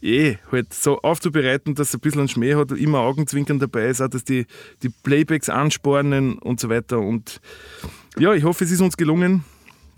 eh 0.00 0.36
halt 0.52 0.72
so 0.72 1.00
aufzubereiten, 1.00 1.74
dass 1.74 1.88
es 1.88 1.94
ein 1.94 2.00
bisschen 2.00 2.28
Schmäh 2.28 2.54
hat, 2.54 2.70
immer 2.72 3.00
Augenzwinkern 3.00 3.58
dabei 3.58 3.88
ist, 3.88 4.00
auch 4.00 4.08
dass 4.08 4.24
die, 4.24 4.46
die 4.82 4.90
Playbacks 4.90 5.48
anspornen 5.48 6.38
und 6.38 6.60
so 6.60 6.68
weiter. 6.68 6.98
Und 6.98 7.40
ja, 8.18 8.32
ich 8.32 8.44
hoffe, 8.44 8.64
es 8.64 8.70
ist 8.70 8.80
uns 8.80 8.96
gelungen. 8.96 9.44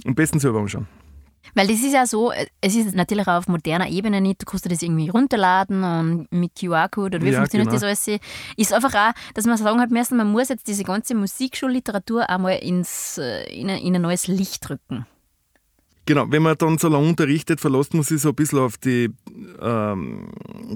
Am 0.04 0.14
besten 0.14 0.40
selber 0.40 0.60
anschauen. 0.60 0.88
Weil 1.54 1.66
das 1.66 1.76
ist 1.76 1.92
ja 1.92 2.06
so, 2.06 2.32
es 2.60 2.74
ist 2.74 2.94
natürlich 2.94 3.26
auch 3.26 3.38
auf 3.38 3.48
moderner 3.48 3.88
Ebene 3.88 4.20
nicht, 4.20 4.40
du 4.40 4.46
kannst 4.46 4.70
das 4.70 4.80
irgendwie 4.80 5.10
runterladen 5.10 5.84
und 5.84 6.32
mit 6.32 6.52
QR-Code 6.58 7.18
oder 7.18 7.26
wie 7.26 7.30
ja, 7.30 7.38
funktioniert 7.38 7.68
genau. 7.68 7.80
das 7.80 8.06
alles? 8.08 8.20
Ist 8.56 8.72
einfach 8.72 8.94
auch, 8.94 9.12
dass 9.34 9.44
man 9.44 9.58
sagen 9.58 9.80
hat 9.80 9.90
müssen, 9.90 10.16
man 10.16 10.32
muss 10.32 10.48
jetzt 10.48 10.66
diese 10.66 10.84
ganze 10.84 11.14
Musikschulliteratur 11.14 12.28
einmal 12.30 12.58
ins, 12.58 13.18
äh, 13.18 13.44
in, 13.52 13.68
ein, 13.68 13.82
in 13.82 13.94
ein 13.94 14.02
neues 14.02 14.28
Licht 14.28 14.70
rücken. 14.70 15.06
Genau, 16.04 16.26
wenn 16.30 16.42
man 16.42 16.56
dann 16.58 16.78
so 16.78 16.88
lange 16.88 17.08
unterrichtet, 17.08 17.60
verlässt 17.60 17.94
man 17.94 18.02
sich 18.02 18.20
so 18.20 18.30
ein 18.30 18.34
bisschen 18.34 18.58
auf 18.58 18.76
die 18.76 19.10
ähm, 19.60 20.28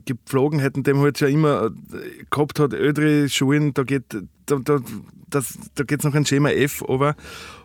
Gepflogenheiten, 0.04 0.84
die 0.84 0.92
man 0.92 1.02
halt 1.02 1.18
schon 1.18 1.28
immer 1.28 1.66
äh, 1.66 2.24
gehabt 2.30 2.60
hat. 2.60 2.72
Ältere 2.72 3.28
Schulen, 3.28 3.74
da 3.74 3.82
geht 3.82 4.04
da, 4.46 4.58
da, 4.62 4.80
da 5.28 5.84
geht 5.84 6.00
es 6.00 6.04
noch 6.04 6.14
ein 6.14 6.24
Schema 6.24 6.50
F 6.50 6.84
aber 6.88 7.16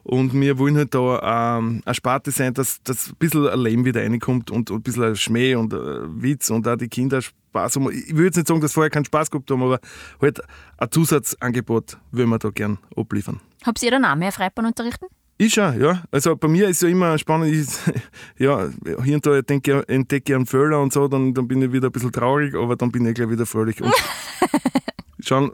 und 0.04 0.34
wir 0.34 0.58
wollen 0.58 0.78
halt 0.78 0.96
da 0.96 1.58
ähm, 1.58 1.82
eine 1.86 1.96
Sparte 1.96 2.32
sein, 2.32 2.54
dass, 2.54 2.82
dass 2.84 3.10
ein 3.10 3.16
bisschen 3.20 3.48
ein 3.48 3.60
Leben 3.60 3.86
wieder 3.86 4.02
reinkommt 4.02 4.50
und, 4.50 4.72
und 4.72 4.80
ein 4.80 4.82
bisschen 4.82 5.04
ein 5.04 5.16
Schmäh 5.16 5.56
und 5.56 5.74
ein 5.74 6.22
Witz 6.22 6.50
und 6.50 6.68
auch 6.68 6.76
die 6.76 6.88
Kinder 6.88 7.22
Spaß 7.22 7.76
haben. 7.76 7.92
Ich 7.92 8.14
würde 8.14 8.26
jetzt 8.26 8.38
nicht 8.38 8.48
sagen, 8.48 8.62
dass 8.62 8.74
vorher 8.74 8.90
keinen 8.90 9.06
Spaß 9.06 9.30
gehabt 9.30 9.52
haben, 9.52 9.62
aber 9.62 9.80
halt 10.20 10.42
ein 10.78 10.92
Zusatzangebot 10.92 11.98
würden 12.12 12.30
wir 12.30 12.40
da 12.40 12.50
gern 12.50 12.80
abliefern. 12.96 13.40
Habt 13.64 13.84
ihr 13.84 13.92
dann 13.92 14.06
auch 14.06 14.16
mehr 14.16 14.32
Freibahn 14.32 14.66
unterrichten? 14.66 15.06
Ich 15.42 15.56
schon, 15.56 15.82
ja. 15.82 16.04
Also 16.12 16.36
bei 16.36 16.48
mir 16.48 16.70
ist 16.70 16.78
es 16.78 16.82
ja 16.84 16.90
immer 16.90 17.18
spannend, 17.18 17.52
ich, 17.52 17.68
ja, 18.38 18.70
hier 19.04 19.16
und 19.16 19.26
da 19.26 19.38
entdecke 19.38 20.34
ich 20.34 20.36
einen 20.36 20.46
Fehler 20.46 20.80
und 20.80 20.94
so, 20.94 21.08
dann, 21.08 21.34
dann 21.34 21.48
bin 21.48 21.64
ich 21.64 21.72
wieder 21.72 21.88
ein 21.88 21.92
bisschen 21.92 22.12
traurig, 22.12 22.54
aber 22.54 22.76
dann 22.76 22.92
bin 22.92 23.08
ich 23.08 23.16
gleich 23.16 23.28
wieder 23.28 23.48
fröhlich. 23.48 23.82
Und 23.82 23.92
schauen, 25.20 25.52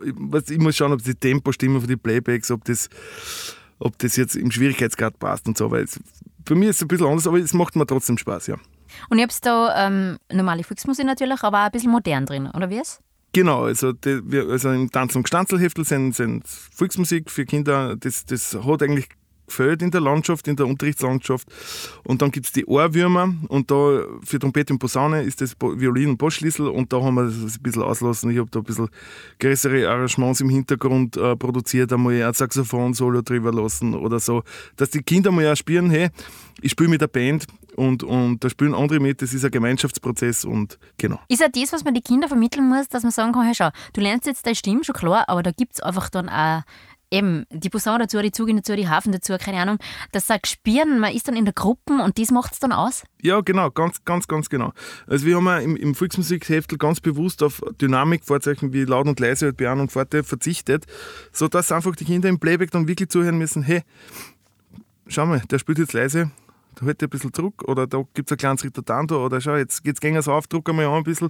ich 0.49 0.57
muss 0.57 0.75
schauen, 0.75 0.91
ob 0.91 1.01
die 1.01 1.15
Tempostimmen 1.15 1.79
für 1.79 1.87
die 1.87 1.95
Playbacks, 1.95 2.51
ob 2.51 2.65
das, 2.65 2.89
ob 3.79 3.97
das 3.99 4.17
jetzt 4.17 4.35
im 4.35 4.51
Schwierigkeitsgrad 4.51 5.19
passt 5.19 5.47
und 5.47 5.57
so, 5.57 5.71
weil 5.71 5.85
es, 5.85 5.97
für 6.45 6.55
mich 6.55 6.67
ist 6.67 6.75
es 6.75 6.81
ein 6.81 6.89
bisschen 6.89 7.07
anders, 7.07 7.25
aber 7.25 7.37
es 7.37 7.53
macht 7.53 7.77
mir 7.77 7.87
trotzdem 7.87 8.17
Spaß, 8.17 8.47
ja. 8.47 8.57
Und 9.09 9.19
ihr 9.19 9.23
habt 9.23 9.45
da 9.45 9.87
ähm, 9.87 10.17
normale 10.29 10.65
Volksmusik 10.65 11.05
natürlich, 11.05 11.41
aber 11.43 11.61
auch 11.61 11.65
ein 11.67 11.71
bisschen 11.71 11.91
modern 11.91 12.25
drin, 12.25 12.51
oder 12.53 12.69
wie 12.69 12.79
es? 12.79 12.99
Genau, 13.31 13.63
also, 13.63 13.93
die, 13.93 14.19
wir, 14.25 14.49
also 14.49 14.69
im 14.69 14.91
Tanz- 14.91 15.15
und 15.15 15.23
Gestanzelheftel 15.23 15.85
sind, 15.85 16.13
sind 16.13 16.45
Volksmusik 16.45 17.31
für 17.31 17.45
Kinder, 17.45 17.95
das, 17.95 18.25
das 18.25 18.53
hat 18.53 18.83
eigentlich 18.83 19.07
gefällt 19.47 19.81
in 19.81 19.91
der 19.91 20.01
Landschaft, 20.01 20.47
in 20.47 20.55
der 20.55 20.67
Unterrichtslandschaft. 20.67 21.47
Und 22.03 22.21
dann 22.21 22.31
gibt 22.31 22.45
es 22.45 22.51
die 22.51 22.65
Ohrwürmer 22.65 23.33
und 23.47 23.71
da 23.71 24.03
für 24.23 24.39
Trompete 24.39 24.73
und 24.73 24.79
Posaune 24.79 25.23
ist 25.23 25.41
das 25.41 25.55
Violin 25.59 26.09
und 26.09 26.17
Bossschlüssel 26.17 26.67
und 26.67 26.93
da 26.93 27.01
haben 27.01 27.15
wir 27.15 27.25
das 27.25 27.35
ein 27.35 27.61
bisschen 27.61 27.83
auslassen. 27.83 28.29
Ich 28.29 28.37
habe 28.37 28.49
da 28.51 28.59
ein 28.59 28.65
bisschen 28.65 28.89
größere 29.39 29.89
Arrangements 29.89 30.41
im 30.41 30.49
Hintergrund 30.49 31.17
äh, 31.17 31.35
produziert, 31.35 31.91
einmal 31.91 32.21
ein 32.21 32.33
Saxophon-Solo 32.33 33.21
drüber 33.21 33.51
lassen 33.51 33.95
oder 33.95 34.19
so, 34.19 34.43
dass 34.75 34.91
die 34.91 35.01
Kinder 35.01 35.31
mal 35.31 35.51
auch 35.51 35.55
spüren, 35.55 35.89
hey, 35.89 36.09
ich 36.61 36.71
spiele 36.71 36.89
mit 36.89 37.01
der 37.01 37.07
Band 37.07 37.45
und, 37.75 38.03
und 38.03 38.43
da 38.43 38.49
spielen 38.49 38.73
andere 38.73 38.99
mit, 38.99 39.21
das 39.21 39.33
ist 39.33 39.45
ein 39.45 39.51
Gemeinschaftsprozess 39.51 40.45
und 40.45 40.79
genau. 40.97 41.19
Ist 41.27 41.41
ja 41.41 41.47
das, 41.47 41.71
was 41.71 41.83
man 41.83 41.93
die 41.93 42.01
Kinder 42.01 42.27
vermitteln 42.27 42.67
muss, 42.67 42.87
dass 42.89 43.03
man 43.03 43.11
sagen 43.11 43.31
kann, 43.31 43.45
hey 43.45 43.55
schau, 43.55 43.69
du 43.93 44.01
lernst 44.01 44.25
jetzt 44.25 44.45
deine 44.45 44.55
Stimme, 44.55 44.83
schon 44.83 44.95
klar, 44.95 45.29
aber 45.29 45.43
da 45.43 45.51
gibt 45.51 45.75
es 45.75 45.79
einfach 45.81 46.09
dann 46.09 46.27
auch 46.29 46.63
eben 47.11 47.45
die 47.49 47.69
Posaune 47.69 47.99
dazu, 47.99 48.21
die 48.21 48.31
Zugin 48.31 48.57
dazu, 48.57 48.75
die 48.75 48.87
Hafen 48.87 49.11
dazu, 49.11 49.37
keine 49.37 49.61
Ahnung. 49.61 49.77
Das 50.11 50.27
sagt 50.27 50.47
Spieren, 50.47 50.99
man 50.99 51.13
ist 51.13 51.27
dann 51.27 51.35
in 51.35 51.45
der 51.45 51.53
Gruppe 51.53 51.93
und 52.03 52.19
das 52.19 52.31
macht 52.31 52.53
es 52.53 52.59
dann 52.59 52.71
aus? 52.71 53.03
Ja, 53.21 53.41
genau, 53.41 53.71
ganz, 53.71 54.03
ganz, 54.03 54.27
ganz 54.27 54.49
genau. 54.49 54.73
Also 55.07 55.25
wir 55.25 55.37
haben 55.37 55.47
im, 55.61 55.75
im 55.75 55.95
Volksmusikheftel 55.95 56.77
ganz 56.77 56.99
bewusst 56.99 57.43
auf 57.43 57.61
Dynamikvorzeichen 57.81 58.73
wie 58.73 58.83
laut 58.83 59.07
und 59.07 59.19
leise, 59.19 59.53
Piano 59.53 59.81
und 59.81 59.91
Pforte 59.91 60.23
verzichtet, 60.23 60.85
sodass 61.31 61.71
einfach 61.71 61.95
die 61.95 62.05
Kinder 62.05 62.29
im 62.29 62.39
Playback 62.39 62.71
dann 62.71 62.87
wirklich 62.87 63.09
zuhören 63.09 63.37
müssen, 63.37 63.63
hey, 63.63 63.83
schau 65.07 65.25
mal, 65.25 65.41
der 65.49 65.59
spielt 65.59 65.79
jetzt 65.79 65.93
leise, 65.93 66.31
da 66.75 66.85
hält 66.85 67.01
ein 67.01 67.09
bisschen 67.09 67.31
Druck 67.31 67.63
oder 67.67 67.87
da 67.87 68.03
gibt 68.13 68.29
es 68.29 68.35
ein 68.35 68.37
kleines 68.37 68.63
Ritardando 68.63 69.25
oder 69.25 69.41
schau, 69.41 69.55
jetzt 69.55 69.83
geht 69.83 70.03
es 70.03 70.25
so 70.25 70.33
auf, 70.33 70.47
druck 70.47 70.69
einmal 70.69 70.85
an 70.85 70.95
ein 70.95 71.03
bisschen. 71.03 71.29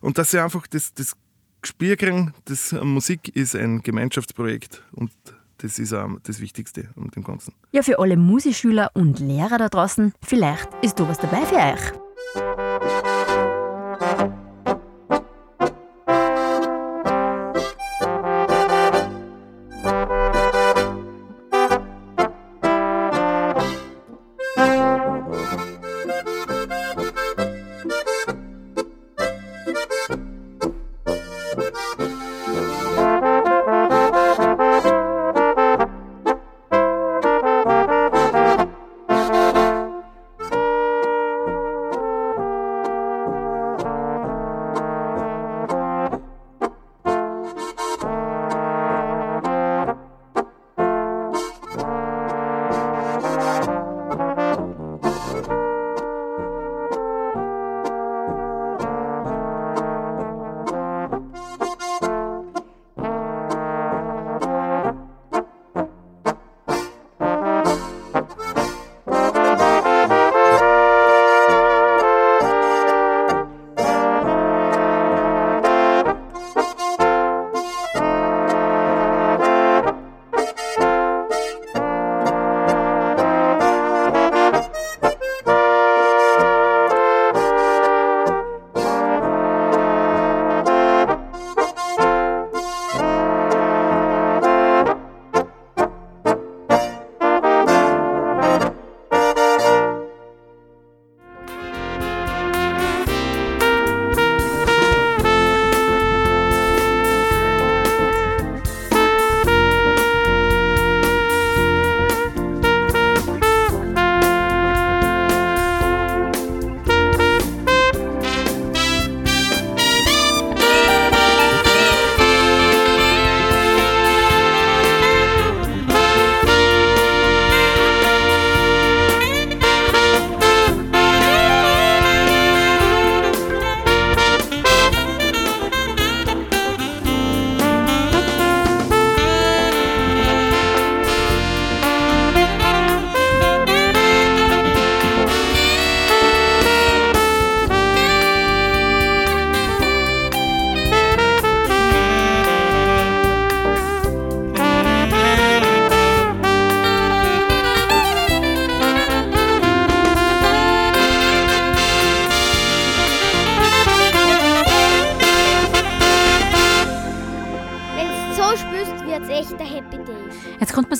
Und 0.00 0.18
dass 0.18 0.30
sie 0.30 0.38
einfach 0.38 0.66
das, 0.66 0.92
das 0.94 1.14
Spiel 1.64 1.96
kriegen, 1.96 2.34
das 2.44 2.72
Musik 2.72 3.34
ist 3.34 3.54
ein 3.54 3.82
Gemeinschaftsprojekt 3.82 4.82
und 4.92 5.12
das 5.58 5.78
ist 5.78 5.92
auch 5.92 6.08
das 6.24 6.40
Wichtigste 6.40 6.88
an 6.96 7.08
dem 7.14 7.22
Ganzen. 7.22 7.54
Ja, 7.70 7.82
für 7.82 7.98
alle 7.98 8.16
Musikschüler 8.16 8.90
und 8.94 9.20
Lehrer 9.20 9.58
da 9.58 9.68
draußen, 9.68 10.12
vielleicht 10.22 10.68
ist 10.82 10.98
da 10.98 11.08
was 11.08 11.18
dabei 11.18 11.46
für 11.46 11.56
euch. 11.56 12.01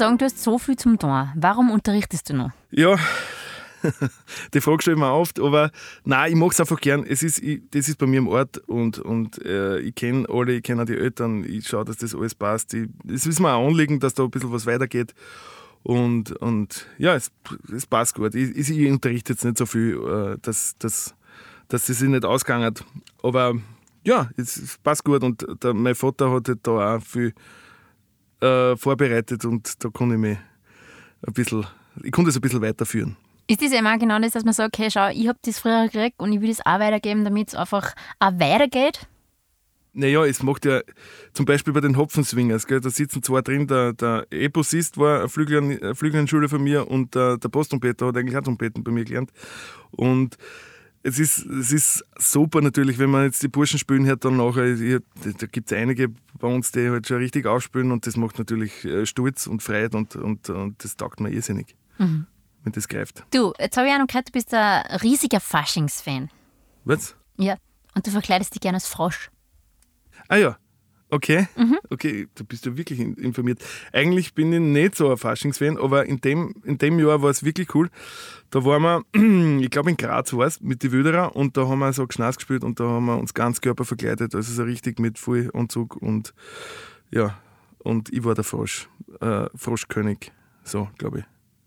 Sagen, 0.02 0.18
du 0.18 0.24
hast 0.24 0.42
so 0.42 0.58
viel 0.58 0.76
zum 0.76 0.98
tun. 0.98 1.28
Warum 1.36 1.70
unterrichtest 1.70 2.28
du 2.30 2.34
noch? 2.34 2.50
Ja, 2.70 2.96
die 4.54 4.60
Frage 4.60 4.82
stelle 4.82 4.96
ich 4.96 5.00
mir 5.00 5.12
oft, 5.12 5.38
aber 5.38 5.70
nein, 6.04 6.32
ich 6.32 6.36
mag 6.36 6.50
es 6.50 6.60
einfach 6.60 6.80
gern. 6.80 7.04
Es 7.04 7.22
ist, 7.22 7.40
ich, 7.40 7.62
das 7.70 7.88
ist 7.88 7.98
bei 7.98 8.06
mir 8.06 8.18
im 8.18 8.26
Ort 8.26 8.58
und, 8.66 8.98
und 8.98 9.44
äh, 9.44 9.78
ich 9.78 9.94
kenne 9.94 10.26
alle, 10.28 10.54
ich 10.54 10.62
kenne 10.64 10.82
auch 10.82 10.86
die 10.86 10.96
Eltern, 10.96 11.44
ich 11.44 11.68
schaue, 11.68 11.84
dass 11.84 11.98
das 11.98 12.16
alles 12.16 12.34
passt. 12.34 12.74
Es 12.74 13.26
ist 13.26 13.38
mir 13.38 13.50
ein 13.50 13.64
Anliegen, 13.64 14.00
dass 14.00 14.14
da 14.14 14.24
ein 14.24 14.30
bisschen 14.30 14.52
was 14.52 14.66
weitergeht. 14.66 15.14
Und, 15.84 16.32
und 16.32 16.86
ja, 16.98 17.14
es, 17.14 17.30
es 17.72 17.86
passt 17.86 18.14
gut. 18.14 18.34
Ich, 18.34 18.56
ich, 18.56 18.70
ich 18.70 18.90
unterrichte 18.90 19.34
jetzt 19.34 19.44
nicht 19.44 19.58
so 19.58 19.66
viel, 19.66 19.96
äh, 19.96 20.38
dass, 20.42 20.76
dass, 20.78 21.14
dass 21.68 21.86
das 21.86 21.98
sich 21.98 22.08
nicht 22.08 22.24
ausgegangen 22.24 22.64
hat. 22.64 22.84
Aber 23.22 23.54
ja, 24.04 24.30
es, 24.36 24.56
es 24.56 24.78
passt 24.78 25.04
gut 25.04 25.22
und 25.22 25.46
der, 25.62 25.74
mein 25.74 25.94
Vater 25.94 26.32
hat 26.32 26.48
halt 26.48 26.60
da 26.64 26.96
auch 26.96 27.02
viel 27.02 27.34
äh, 28.42 28.76
vorbereitet 28.76 29.44
und 29.44 29.82
da 29.84 29.88
kann 29.88 30.10
ich 30.10 30.18
mich 30.18 30.38
ein 31.26 31.32
bisschen, 31.32 31.66
ich 32.02 32.12
konnte 32.12 32.30
es 32.30 32.36
ein 32.36 32.40
bisschen 32.40 32.62
weiterführen. 32.62 33.16
Ist 33.48 33.62
das 33.62 33.72
eben 33.72 33.86
auch 33.86 33.98
genau 33.98 34.18
das, 34.18 34.32
dass 34.32 34.44
man 34.44 34.54
sagt, 34.54 34.78
hey, 34.78 34.90
schau, 34.90 35.08
ich 35.08 35.28
habe 35.28 35.38
das 35.42 35.58
früher 35.58 35.88
gekriegt 35.88 36.18
und 36.18 36.32
ich 36.32 36.40
will 36.40 36.48
das 36.48 36.64
auch 36.64 36.78
weitergeben, 36.78 37.24
damit 37.24 37.48
es 37.48 37.54
einfach 37.54 37.94
auch 38.18 38.32
weitergeht? 38.38 39.06
Naja, 39.94 40.24
es 40.24 40.42
macht 40.42 40.64
ja 40.64 40.80
zum 41.34 41.44
Beispiel 41.44 41.74
bei 41.74 41.80
den 41.80 41.98
Hopfenswingers, 41.98 42.66
gell, 42.66 42.80
da 42.80 42.88
sitzen 42.88 43.22
zwei 43.22 43.42
drin, 43.42 43.66
der, 43.66 43.92
der 43.92 44.26
Eposist 44.30 44.96
war 44.96 45.18
eine 45.18 45.28
Flügel- 45.28 45.58
eine 45.58 45.94
Flügelschule 45.94 46.48
von 46.48 46.62
mir 46.62 46.90
und 46.90 47.14
der, 47.14 47.36
der 47.36 47.50
Posttrompeter 47.50 48.06
hat 48.06 48.16
eigentlich 48.16 48.36
auch 48.36 48.42
Trompeten 48.42 48.82
bei 48.82 48.90
mir 48.90 49.04
gelernt. 49.04 49.32
Und 49.90 50.38
es 51.02 51.18
ist, 51.18 51.38
es 51.46 51.72
ist 51.72 52.04
super 52.18 52.60
natürlich, 52.60 52.98
wenn 52.98 53.10
man 53.10 53.24
jetzt 53.24 53.42
die 53.42 53.48
Burschen 53.48 53.78
spielen 53.78 54.06
hört, 54.06 54.24
dann 54.24 54.36
nachher, 54.36 54.76
da 54.76 55.46
gibt 55.46 55.70
es 55.70 55.76
einige 55.76 56.08
bei 56.38 56.48
uns, 56.48 56.70
die 56.72 56.88
halt 56.88 57.06
schon 57.06 57.18
richtig 57.18 57.46
aufspielen 57.46 57.90
und 57.90 58.06
das 58.06 58.16
macht 58.16 58.38
natürlich 58.38 58.84
äh, 58.84 59.04
Stolz 59.06 59.46
und 59.46 59.62
Freude 59.62 59.96
und, 59.96 60.16
und, 60.16 60.48
und 60.48 60.82
das 60.82 60.96
taugt 60.96 61.20
mir 61.20 61.30
irrsinnig, 61.30 61.76
wenn 61.98 62.26
das 62.72 62.88
greift. 62.88 63.24
Du, 63.32 63.52
jetzt 63.58 63.76
habe 63.76 63.88
ich 63.88 63.94
auch 63.94 63.98
noch 63.98 64.06
gehört, 64.06 64.28
du 64.28 64.32
bist 64.32 64.54
ein 64.54 64.96
riesiger 64.98 65.40
Faschingsfan. 65.40 66.30
Was? 66.84 67.16
Ja. 67.36 67.56
Und 67.94 68.06
du 68.06 68.10
verkleidest 68.10 68.54
dich 68.54 68.60
gerne 68.60 68.76
als 68.76 68.86
Frosch. 68.86 69.30
Ah 70.28 70.36
ja, 70.36 70.56
okay. 71.12 71.46
Okay, 71.90 72.26
da 72.34 72.42
bist 72.42 72.66
du 72.66 72.76
wirklich 72.76 72.98
in- 72.98 73.14
informiert. 73.14 73.62
Eigentlich 73.92 74.34
bin 74.34 74.52
ich 74.52 74.60
nicht 74.60 74.96
so 74.96 75.10
ein 75.10 75.16
Faschingsfan, 75.16 75.78
aber 75.78 76.06
in 76.06 76.20
dem, 76.20 76.54
in 76.64 76.78
dem 76.78 76.98
Jahr 76.98 77.22
war 77.22 77.30
es 77.30 77.44
wirklich 77.44 77.72
cool. 77.74 77.88
Da 78.50 78.64
waren 78.64 78.82
wir, 78.82 79.60
ich 79.62 79.70
glaube 79.70 79.90
in 79.90 79.96
Graz 79.96 80.32
war 80.32 80.46
es, 80.46 80.60
mit 80.60 80.82
den 80.82 80.90
Wilderer 80.92 81.36
und 81.36 81.56
da 81.56 81.68
haben 81.68 81.78
wir 81.78 81.92
so 81.92 82.06
Gschnaß 82.06 82.36
gespielt 82.36 82.64
und 82.64 82.80
da 82.80 82.84
haben 82.84 83.06
wir 83.06 83.16
uns 83.18 83.32
ganz 83.34 83.60
Körper 83.60 83.84
verkleidet, 83.84 84.34
also 84.34 84.52
so 84.52 84.62
richtig 84.64 84.98
mit 84.98 85.18
Vollanzug 85.18 85.96
und 85.96 86.34
ja, 87.10 87.38
und 87.78 88.12
ich 88.12 88.24
war 88.24 88.34
der 88.34 88.44
Frosch, 88.44 88.88
äh, 89.20 89.46
Froschkönig, 89.54 90.32
so 90.64 90.88
glaube 90.98 91.20
ich. 91.20 91.24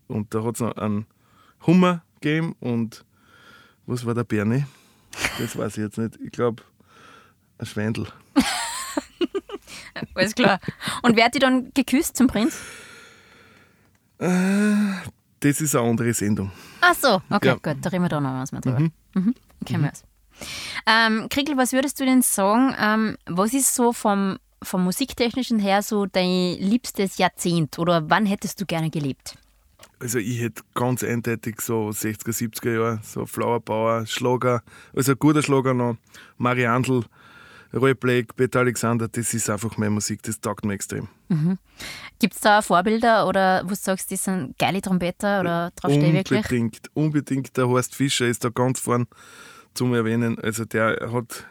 Und 0.08 0.34
da 0.34 0.44
hat 0.44 0.56
es 0.56 0.60
noch 0.60 0.76
einen 0.76 1.06
Hummer 1.66 2.02
gegeben 2.20 2.54
und 2.60 3.04
was 3.86 4.04
war 4.04 4.14
der 4.14 4.24
Bernie? 4.24 4.64
Das 5.38 5.56
weiß 5.56 5.76
ich 5.78 5.82
jetzt 5.84 5.98
nicht. 5.98 6.18
Ich 6.24 6.30
glaube, 6.32 6.62
ein 7.58 7.66
Schwendel. 7.66 8.06
Alles 10.14 10.34
klar. 10.34 10.60
Und 11.02 11.16
wer 11.16 11.26
hat 11.26 11.34
dich 11.34 11.40
dann 11.40 11.72
geküsst 11.74 12.16
zum 12.16 12.26
Prinz? 12.26 12.58
Das 14.18 15.60
ist 15.60 15.76
eine 15.76 15.88
andere 15.88 16.14
Sendung. 16.14 16.50
Ach 16.80 16.94
so, 16.94 17.20
okay, 17.30 17.48
Ja. 17.48 17.54
gut, 17.54 17.76
da 17.84 17.90
reden 17.90 18.04
wir 18.04 18.08
da 18.08 18.20
noch 18.20 18.40
was 18.40 18.52
mal 18.52 18.60
drüber. 18.60 18.80
Mhm. 18.80 18.92
Mhm. 19.14 19.34
Ähm, 20.86 21.28
Kriegel, 21.30 21.56
was 21.56 21.72
würdest 21.72 21.98
du 22.00 22.04
denn 22.04 22.22
sagen, 22.22 22.74
ähm, 22.78 23.16
was 23.26 23.52
ist 23.54 23.74
so 23.74 23.92
vom, 23.92 24.38
vom 24.62 24.84
Musiktechnischen 24.84 25.58
her 25.58 25.82
so 25.82 26.06
dein 26.06 26.56
liebstes 26.58 27.18
Jahrzehnt 27.18 27.78
oder 27.78 28.08
wann 28.10 28.26
hättest 28.26 28.60
du 28.60 28.66
gerne 28.66 28.90
gelebt? 28.90 29.36
Also 29.98 30.18
ich 30.18 30.40
hätte 30.40 30.62
ganz 30.74 31.02
eindeutig 31.02 31.60
so 31.62 31.88
60er, 31.88 32.32
70er 32.32 32.74
Jahre, 32.74 33.00
so 33.02 33.24
Flower 33.24 33.60
Power, 33.60 34.06
Schlager, 34.06 34.62
also 34.94 35.12
ein 35.12 35.18
guter 35.18 35.42
Schlager 35.42 35.72
noch, 35.72 35.96
Mariandl, 36.36 37.04
Roy 37.74 37.94
Blake, 37.94 38.34
Peter 38.34 38.60
Alexander, 38.60 39.08
das 39.08 39.34
ist 39.34 39.50
einfach 39.50 39.76
meine 39.76 39.90
Musik, 39.90 40.22
das 40.22 40.40
taugt 40.40 40.64
mir 40.64 40.74
extrem. 40.74 41.08
Mhm. 41.28 41.58
Gibt 42.18 42.34
es 42.34 42.40
da 42.40 42.62
Vorbilder 42.62 43.26
oder 43.26 43.62
wo 43.64 43.70
du 43.70 43.74
sagst, 43.74 44.10
das 44.10 44.24
sind 44.24 44.58
geile 44.58 44.80
Trompeter 44.80 45.40
oder 45.40 45.72
drauf 45.76 45.92
stehe 45.92 46.12
wirklich? 46.12 46.40
Unbedingt, 46.40 46.90
unbedingt. 46.94 47.56
Der 47.56 47.68
Horst 47.68 47.94
Fischer 47.94 48.26
ist 48.26 48.44
da 48.44 48.48
ganz 48.48 48.80
vorn 48.80 49.06
zum 49.74 49.94
Erwähnen. 49.94 50.38
Also 50.38 50.64
der 50.64 51.10
hat 51.12 51.46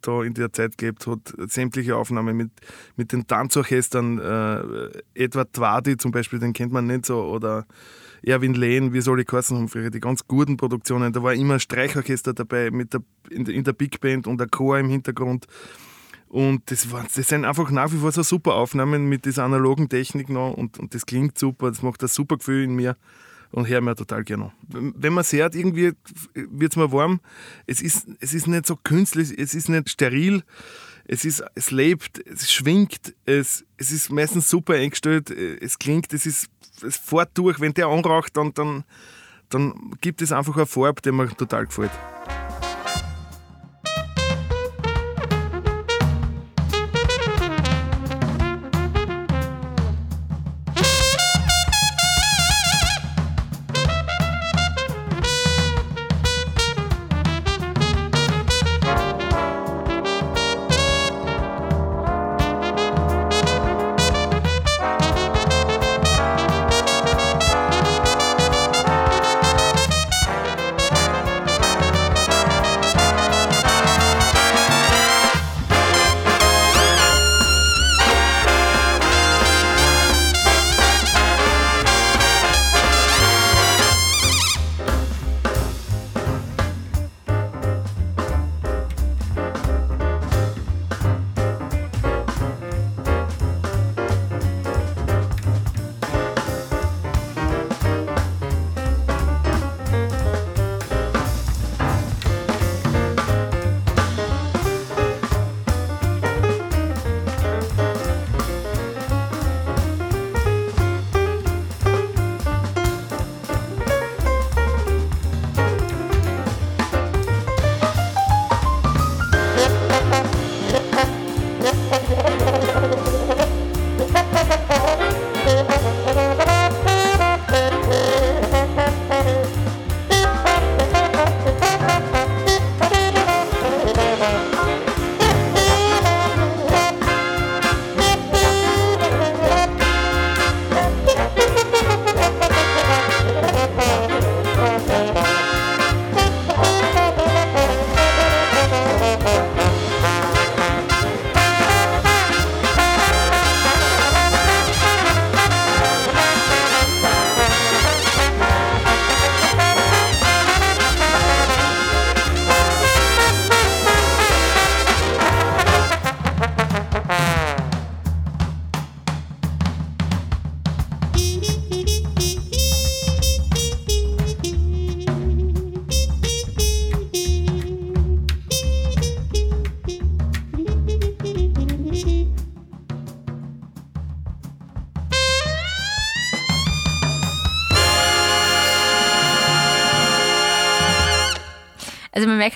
da 0.00 0.22
in 0.22 0.34
der 0.34 0.52
Zeit 0.52 0.78
gelebt, 0.78 1.06
hat 1.06 1.34
sämtliche 1.48 1.96
Aufnahmen 1.96 2.36
mit, 2.36 2.50
mit 2.96 3.12
den 3.12 3.26
Tanzorchestern, 3.26 4.18
äh, 4.18 4.90
Edward 5.14 5.52
Twadi 5.52 5.96
zum 5.96 6.12
Beispiel, 6.12 6.38
den 6.38 6.52
kennt 6.52 6.72
man 6.72 6.86
nicht 6.86 7.06
so, 7.06 7.22
oder 7.22 7.66
Erwin 8.22 8.54
Lehn, 8.54 8.92
wie 8.92 9.00
soll 9.00 9.20
ich 9.20 9.32
heißen 9.32 9.68
die 9.92 10.00
ganz 10.00 10.26
guten 10.26 10.56
Produktionen. 10.56 11.12
Da 11.12 11.22
war 11.22 11.34
immer 11.34 11.54
ein 11.54 11.60
Streichorchester 11.60 12.34
dabei 12.34 12.70
mit 12.70 12.92
der, 12.92 13.02
in, 13.30 13.44
der, 13.44 13.54
in 13.54 13.64
der 13.64 13.72
Big 13.72 14.00
Band 14.00 14.26
und 14.26 14.40
ein 14.42 14.50
Chor 14.50 14.78
im 14.78 14.88
Hintergrund. 14.88 15.46
Und 16.28 16.70
das, 16.70 16.92
war, 16.92 17.04
das 17.12 17.28
sind 17.28 17.44
einfach 17.44 17.70
nach 17.70 17.90
wie 17.92 17.96
vor 17.96 18.12
so 18.12 18.22
super 18.22 18.54
Aufnahmen 18.54 19.08
mit 19.08 19.24
dieser 19.24 19.44
analogen 19.44 19.88
Technik 19.88 20.28
noch 20.28 20.52
und, 20.54 20.78
und 20.78 20.94
das 20.94 21.04
klingt 21.04 21.36
super, 21.36 21.70
das 21.70 21.82
macht 21.82 22.02
ein 22.02 22.08
super 22.08 22.36
Gefühl 22.36 22.64
in 22.64 22.76
mir 22.76 22.96
und 23.52 23.68
höre 23.68 23.80
mir 23.80 23.96
total 23.96 24.24
gerne 24.24 24.52
Wenn 24.68 25.12
man 25.12 25.22
es 25.22 25.32
hört, 25.32 25.54
irgendwie 25.54 25.92
wird 26.34 26.72
es 26.72 26.76
mir 26.76 26.92
warm. 26.92 27.20
Es 27.66 27.82
ist, 27.82 28.06
es 28.20 28.34
ist 28.34 28.46
nicht 28.46 28.66
so 28.66 28.76
künstlich, 28.76 29.36
es 29.36 29.54
ist 29.54 29.68
nicht 29.68 29.90
steril, 29.90 30.42
es, 31.06 31.24
ist, 31.24 31.42
es 31.54 31.70
lebt, 31.70 32.24
es 32.26 32.52
schwingt, 32.52 33.14
es, 33.26 33.64
es 33.76 33.90
ist 33.90 34.10
meistens 34.10 34.48
super 34.48 34.74
eingestellt, 34.74 35.30
es 35.30 35.78
klingt, 35.78 36.12
es 36.12 36.26
ist 36.26 36.50
es 36.82 36.96
fährt 36.96 37.30
durch. 37.34 37.60
Wenn 37.60 37.74
der 37.74 37.86
anraucht, 37.86 38.36
dann, 38.36 38.52
dann, 38.54 38.84
dann 39.48 39.92
gibt 40.00 40.22
es 40.22 40.32
einfach 40.32 40.56
eine 40.56 40.66
Farbe, 40.66 41.02
die 41.02 41.12
mir 41.12 41.28
total 41.28 41.66
gefällt. 41.66 41.92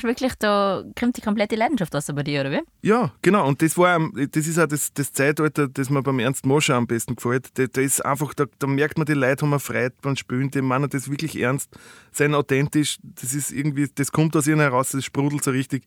Wirklich, 0.05 0.35
da 0.37 0.85
kommt 0.99 1.17
die 1.17 1.21
komplette 1.21 1.57
Leidenschaft 1.57 1.95
aus 1.97 2.07
bei 2.07 2.23
dir, 2.23 2.43
oder 2.43 2.53
wie? 2.53 2.61
Ja, 2.83 3.12
genau. 3.23 3.47
Und 3.47 3.62
das 3.62 3.77
war 3.77 3.99
das 4.14 4.47
ist 4.47 4.59
auch 4.59 4.67
das, 4.67 4.93
das 4.93 5.12
Zeitalter, 5.12 5.69
das 5.69 5.90
mir 5.90 6.03
beim 6.03 6.19
Ernst 6.19 6.47
Moscher 6.47 6.77
am 6.77 6.87
besten 6.87 7.17
gefällt. 7.17 7.49
Da, 7.59 7.67
da 7.67 7.81
ist 7.81 8.05
einfach, 8.05 8.35
da, 8.35 8.45
da, 8.59 8.67
merkt 8.67 8.99
man, 8.99 9.07
die 9.07 9.14
Leute 9.14 9.47
haben 9.47 9.59
Freude 9.59 9.95
beim 10.03 10.17
Spielen, 10.17 10.51
die 10.51 10.62
meinen 10.62 10.88
das 10.88 11.11
wirklich 11.11 11.40
ernst, 11.40 11.71
sind 12.12 12.35
authentisch, 12.35 12.99
das 13.03 13.35
ist 13.35 13.51
irgendwie, 13.51 13.88
das 13.93 14.12
kommt 14.12 14.37
aus 14.37 14.47
ihnen 14.47 14.61
heraus, 14.61 14.90
das 14.90 15.05
sprudelt 15.05 15.43
so 15.43 15.51
richtig. 15.51 15.85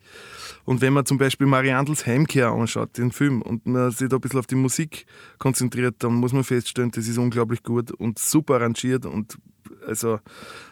Und 0.66 0.82
wenn 0.82 0.94
man 0.94 1.06
zum 1.06 1.18
Beispiel 1.18 1.48
Mariandels 1.48 2.06
Heimkehr 2.06 2.50
anschaut, 2.50 2.98
den 2.98 3.12
Film, 3.12 3.42
und 3.42 3.66
man 3.66 3.92
sich 3.92 4.10
da 4.10 4.18
ein 4.18 4.22
bisschen 4.22 4.40
auf 4.40 4.48
die 4.48 4.56
Musik 4.56 5.06
konzentriert, 5.38 5.96
dann 6.00 6.14
muss 6.14 6.34
man 6.34 6.44
feststellen, 6.44 6.92
das 6.92 7.08
ist 7.08 7.18
unglaublich 7.18 7.64
gut 7.64 7.92
und 7.92 8.20
super 8.20 8.56
arrangiert 8.56 9.06
und 9.06 9.38
also 9.86 10.20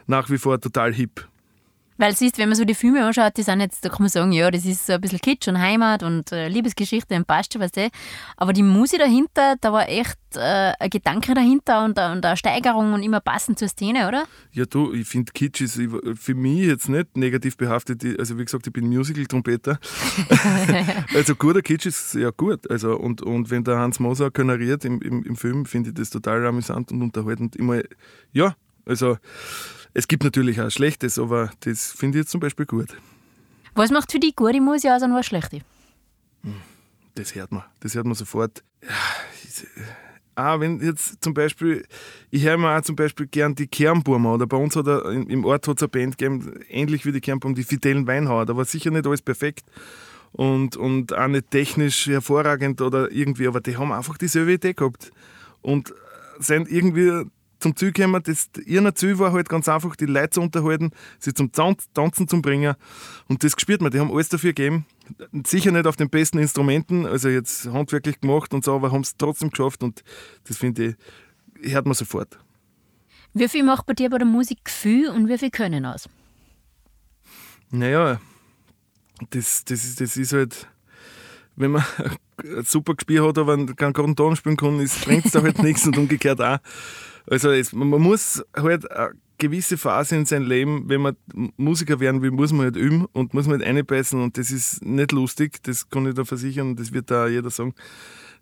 nach 0.08 0.30
wie 0.30 0.38
vor 0.38 0.60
total 0.60 0.94
hip. 0.94 1.28
Weil 1.98 2.16
siehst, 2.16 2.38
wenn 2.38 2.50
man 2.50 2.56
so 2.56 2.66
die 2.66 2.76
Filme 2.76 3.06
anschaut, 3.06 3.38
die 3.38 3.44
sind 3.44 3.62
jetzt, 3.62 3.86
da 3.86 3.90
kann 3.90 4.02
man 4.02 4.10
sagen, 4.10 4.32
ja, 4.32 4.52
das 4.52 4.66
ist 4.66 4.86
so 4.86 4.94
ein 4.94 5.02
bisschen 5.02 5.20
Kitsch 5.20 5.48
und 5.48 5.60
Heimat 5.60 6.04
und 6.04 6.32
äh, 6.32 6.48
Liebesgeschichte 6.48 7.16
und 7.16 7.26
passt 7.26 7.54
schon, 7.54 7.62
was 7.62 7.76
eh. 7.78 7.90
Aber 8.38 8.54
die 8.54 8.64
Musik 8.64 9.00
dahinter, 9.00 9.56
da 9.62 9.72
war 9.72 9.88
echt 9.88 10.18
äh, 10.36 10.74
ein 10.80 10.90
Gedanke 10.90 11.34
dahinter 11.34 11.86
und, 11.86 11.98
und 11.98 12.26
eine 12.26 12.38
Steigerung 12.38 12.94
und 12.94 13.04
immer 13.04 13.22
passend 13.22 13.60
zur 13.60 13.68
Szene, 13.68 14.08
oder? 14.08 14.26
Ja, 14.52 14.66
du, 14.66 14.94
ich 14.94 15.08
finde 15.08 15.32
Kitsch 15.32 15.62
ist 15.62 15.80
für 16.20 16.36
mich 16.36 16.66
jetzt 16.66 16.90
nicht 16.90 17.16
negativ 17.16 17.58
behaftet. 17.58 18.04
Also 18.20 18.38
wie 18.38 18.46
gesagt, 18.46 18.68
ich 18.68 18.74
bin 18.74 18.88
Musical-Trompeter. 18.88 19.80
also 21.16 21.36
guter 21.36 21.62
Kitsch 21.62 21.86
ist 21.86 22.16
ja 22.16 22.32
gut. 22.32 22.70
Also, 22.70 22.98
und, 22.98 23.22
und 23.22 23.50
wenn 23.50 23.64
der 23.64 23.78
Hans 23.78 24.00
Moser 24.00 24.32
generiert 24.32 24.86
im, 24.86 25.02
im, 25.02 25.24
im 25.24 25.36
Film, 25.36 25.66
finde 25.66 25.90
ich 25.90 25.96
das 25.96 26.10
total 26.10 26.46
amüsant 26.46 26.92
und 26.92 27.02
unterhaltend. 27.02 27.56
Immer, 27.56 27.82
ja, 28.34 28.56
also 28.86 29.18
es 29.96 30.08
gibt 30.08 30.24
natürlich 30.24 30.62
auch 30.62 30.70
Schlechtes, 30.70 31.18
aber 31.18 31.52
das 31.62 31.92
finde 31.92 32.20
ich 32.20 32.24
jetzt 32.24 32.32
zum 32.32 32.42
Beispiel 32.42 32.66
gut. 32.66 32.90
Was 33.74 33.92
macht 33.92 34.12
für 34.12 34.20
dich 34.20 34.36
gute 34.36 34.62
Musik 34.62 34.92
aus 34.92 35.02
und 35.02 35.14
was 35.14 35.26
schlechte? 35.26 35.62
Das 37.16 37.34
hört 37.34 37.52
man. 37.52 37.64
Das 37.80 37.96
hört 37.96 38.06
man 38.06 38.14
sofort. 38.14 38.64
Ja, 38.84 38.90
ah, 40.36 40.60
wenn 40.60 40.82
jetzt 40.82 41.24
zum 41.24 41.34
Beispiel, 41.34 41.86
ich 42.30 42.44
höre 42.44 42.58
mir 42.58 42.78
auch 42.78 42.82
zum 42.82 42.98
Beispiel 42.98 43.26
gern 43.26 43.56
die 43.56 43.68
Kernburmer 43.68 44.34
oder 44.34 44.46
bei 44.46 44.58
uns 44.58 44.76
hat 44.76 44.86
er, 44.86 45.06
im 45.06 45.46
Ort 45.46 45.66
hat 45.66 45.78
es 45.78 45.84
eine 45.84 45.90
Band 45.90 46.18
gegeben, 46.18 46.60
ähnlich 46.68 47.06
wie 47.06 47.14
die 47.14 47.22
Kernburm, 47.22 47.56
die 47.56 47.64
Fidelen 47.64 48.06
Weinhauer. 48.06 48.46
Da 48.46 48.58
war 48.58 48.66
sicher 48.66 48.92
nicht 48.92 49.08
alles 49.08 49.22
perfekt 49.22 49.64
und, 50.34 50.76
und 50.76 51.14
auch 51.14 51.28
nicht 51.28 51.52
technisch 51.52 52.08
hervorragend 52.08 52.82
oder 52.82 53.10
irgendwie, 53.14 53.48
aber 53.48 53.62
die 53.62 53.78
haben 53.78 53.94
einfach 53.94 54.18
dieselbe 54.18 54.54
Idee 54.54 54.74
gehabt 54.74 55.12
und 55.62 55.94
sind 56.40 56.70
irgendwie 56.70 57.30
zum 57.60 57.76
Ziel 57.76 57.92
gekommen. 57.92 58.22
Das, 58.24 58.50
ihr 58.66 58.96
Ziel 58.96 59.20
war 59.20 59.32
halt 59.32 59.50
ganz 59.50 59.68
einfach, 59.68 59.96
die 59.96 60.06
Leute 60.06 60.32
zu 60.32 60.42
unterhalten, 60.42 60.92
sie 61.20 61.34
zum 61.34 61.52
Tanzen 61.52 62.28
zu 62.28 62.42
bringen. 62.42 62.76
Und 63.28 63.44
das 63.44 63.56
gespürt 63.56 63.82
man. 63.82 63.92
Die 63.92 64.00
haben 64.00 64.12
alles 64.12 64.30
dafür 64.30 64.54
gegeben. 64.54 64.86
Sicher 65.46 65.72
nicht 65.72 65.88
auf 65.88 65.96
den 65.96 66.10
besten 66.10 66.40
Instrumenten, 66.40 67.06
also 67.06 67.30
jetzt 67.30 67.68
handwerklich 67.68 68.20
gemacht 68.20 68.54
und 68.54 68.66
so, 68.66 68.76
aber 68.76 68.92
haben 68.92 69.02
es 69.02 69.18
trotzdem 69.18 69.52
geschafft. 69.52 69.84
Und 69.84 70.04
das 70.48 70.58
finde 70.58 70.96
ich, 71.62 71.74
hört 71.74 71.86
man 71.86 71.94
sofort. 71.94 72.40
Wie 73.34 73.48
viel 73.48 73.64
macht 73.64 73.86
bei 73.86 73.94
dir 73.94 74.10
bei 74.10 74.18
der 74.18 74.28
Musik 74.28 74.64
Gefühl 74.64 75.10
und 75.10 75.28
wie 75.28 75.38
viel 75.38 75.52
Können 75.52 75.86
aus? 75.86 76.10
Naja, 77.70 78.20
das, 79.30 79.66
das, 79.66 79.84
ist, 79.84 80.02
das 80.02 80.18
ist 80.18 80.34
halt, 80.34 80.68
wenn 81.56 81.72
man 81.72 81.84
ein 82.44 82.64
super 82.64 82.96
Gespiel 82.96 83.24
hat, 83.24 83.38
aber 83.38 83.58
keinen 83.76 83.94
guten 83.94 84.16
Ton 84.16 84.36
spielen 84.36 84.58
kann, 84.58 84.78
bringt 84.78 85.26
es 85.26 85.32
da 85.32 85.42
halt 85.42 85.60
nichts 85.64 85.86
und 85.86 85.98
umgekehrt 85.98 86.42
auch. 86.42 86.60
Also 87.28 87.52
es, 87.52 87.74
man 87.74 87.90
muss 87.90 88.44
halt 88.56 88.90
eine 88.92 89.14
gewisse 89.38 89.78
Phase 89.78 90.16
in 90.16 90.26
seinem 90.26 90.48
Leben, 90.48 90.88
wenn 90.88 91.02
man 91.02 91.18
Musiker 91.58 92.00
werden 92.00 92.22
will, 92.22 92.32
muss 92.32 92.54
man 92.54 92.66
halt 92.66 92.76
üben 92.76 93.06
und 93.14 93.34
muss 93.34 93.48
man 93.48 93.60
halt 93.60 93.68
einbeißen 93.68 94.22
und 94.22 94.38
das 94.38 94.52
ist 94.52 94.84
nicht 94.86 95.12
lustig, 95.12 95.62
das 95.64 95.90
kann 95.90 96.08
ich 96.08 96.14
da 96.14 96.24
versichern, 96.24 96.76
das 96.76 96.94
wird 96.94 97.12
da 97.12 97.28
jeder 97.28 97.50
sagen. 97.50 97.74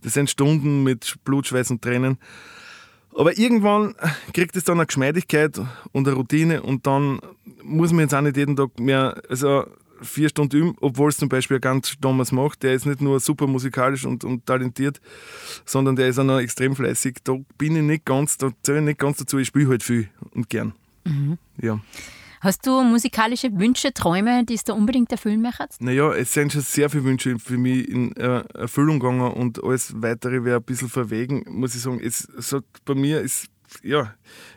Das 0.01 0.13
sind 0.13 0.29
Stunden 0.29 0.83
mit 0.83 1.15
Blut, 1.23 1.47
Schweiß 1.47 1.71
und 1.71 1.81
Tränen. 1.81 2.17
Aber 3.15 3.37
irgendwann 3.37 3.95
kriegt 4.33 4.55
es 4.55 4.63
dann 4.63 4.79
eine 4.79 4.87
Geschmeidigkeit 4.87 5.59
und 5.91 6.07
eine 6.07 6.15
Routine 6.17 6.61
und 6.61 6.85
dann 6.87 7.19
muss 7.63 7.91
man 7.91 8.01
jetzt 8.01 8.13
auch 8.13 8.21
nicht 8.21 8.37
jeden 8.37 8.55
Tag 8.55 8.79
mehr, 8.79 9.21
also 9.29 9.65
vier 10.03 10.29
Stunden 10.29 10.57
üben, 10.57 10.75
obwohl 10.81 11.09
es 11.09 11.17
zum 11.17 11.29
Beispiel 11.29 11.59
ganz 11.59 11.95
Thomas 11.99 12.31
macht. 12.31 12.63
Der 12.63 12.73
ist 12.73 12.85
nicht 12.85 13.01
nur 13.01 13.19
super 13.19 13.47
musikalisch 13.47 14.05
und, 14.05 14.23
und 14.23 14.45
talentiert, 14.45 15.01
sondern 15.65 15.95
der 15.95 16.07
ist 16.07 16.19
auch 16.19 16.23
noch 16.23 16.39
extrem 16.39 16.75
fleißig. 16.75 17.17
Da 17.23 17.37
bin 17.57 17.75
ich 17.75 17.83
nicht 17.83 18.05
ganz, 18.05 18.37
da 18.37 18.51
zähle 18.63 18.79
ich 18.79 18.85
nicht 18.85 18.99
ganz 18.99 19.17
dazu, 19.17 19.37
ich 19.37 19.47
spiele 19.47 19.69
halt 19.69 19.83
viel 19.83 20.09
und 20.31 20.49
gern. 20.49 20.73
Mhm. 21.05 21.37
Ja. 21.61 21.79
Hast 22.43 22.67
du 22.67 22.83
musikalische 22.83 23.57
Wünsche, 23.57 23.93
Träume, 23.93 24.43
die 24.43 24.59
du 24.65 24.73
unbedingt 24.73 25.09
erfüllen 25.13 25.41
möchtest? 25.41 25.81
Naja, 25.81 26.11
es 26.13 26.33
sind 26.33 26.51
schon 26.51 26.61
sehr 26.61 26.89
viele 26.89 27.05
Wünsche 27.05 27.39
für 27.39 27.57
mich 27.57 27.87
in 27.87 28.13
äh, 28.17 28.43
Erfüllung 28.53 28.99
gegangen 28.99 29.31
und 29.31 29.63
alles 29.63 29.93
Weitere 30.01 30.43
wäre 30.43 30.57
ein 30.57 30.63
bisschen 30.63 30.89
verwegen, 30.89 31.45
muss 31.47 31.73
ich 31.73 31.81
sagen. 31.81 32.01
Es, 32.03 32.19
so, 32.19 32.59
bei 32.83 32.95
mir 32.95 33.21
ist, 33.21 33.47
ja, 33.83 34.13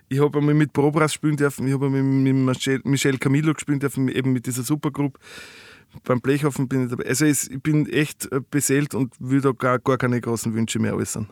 ich 0.09 0.20
habe 0.20 0.38
einmal 0.38 0.55
mit 0.55 0.72
Probras 0.72 1.12
spielen 1.12 1.37
dürfen, 1.37 1.66
ich 1.66 1.74
habe 1.74 1.87
einmal 1.87 2.02
mit 2.02 2.85
Michel 2.85 3.18
Camillo 3.18 3.55
gespielt 3.55 3.83
dürfen, 3.83 4.09
eben 4.09 4.33
mit 4.33 4.46
dieser 4.46 4.62
Supergruppe. 4.62 5.18
Beim 6.05 6.20
Blechhofen 6.20 6.68
bin 6.68 6.85
ich 6.85 6.90
dabei. 6.90 7.07
Also 7.07 7.24
ich 7.24 7.48
bin 7.62 7.88
echt 7.88 8.31
äh, 8.31 8.40
beseelt 8.50 8.94
und 8.94 9.14
will 9.18 9.40
da 9.40 9.52
gar, 9.52 9.79
gar 9.79 9.96
keine 9.96 10.20
großen 10.20 10.52
Wünsche 10.52 10.79
mehr 10.79 10.94
äußern. 10.94 11.29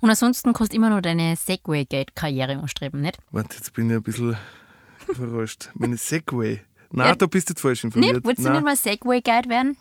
Und 0.00 0.10
ansonsten 0.10 0.52
kannst 0.52 0.72
du 0.72 0.76
immer 0.76 0.90
noch 0.90 1.00
deine 1.00 1.36
Segway-Gate-Karriere 1.36 2.58
anstreben, 2.58 3.00
nicht? 3.00 3.18
Warte, 3.30 3.56
jetzt 3.56 3.72
bin 3.72 3.90
ich 3.90 3.96
ein 3.96 4.02
bisschen 4.02 4.36
verrascht. 4.98 5.70
Meine 5.74 5.96
Segway. 5.96 6.60
Nein, 6.90 7.08
ja. 7.08 7.14
da 7.14 7.26
bist 7.26 7.48
du 7.48 7.52
jetzt 7.52 7.60
falsch 7.60 7.84
informiert. 7.84 8.14
Nicht? 8.14 8.24
Wolltest 8.24 8.46
du 8.46 8.52
nicht 8.52 8.64
mal 8.64 8.76
Segway-Guide 8.76 9.48
werden? 9.48 9.76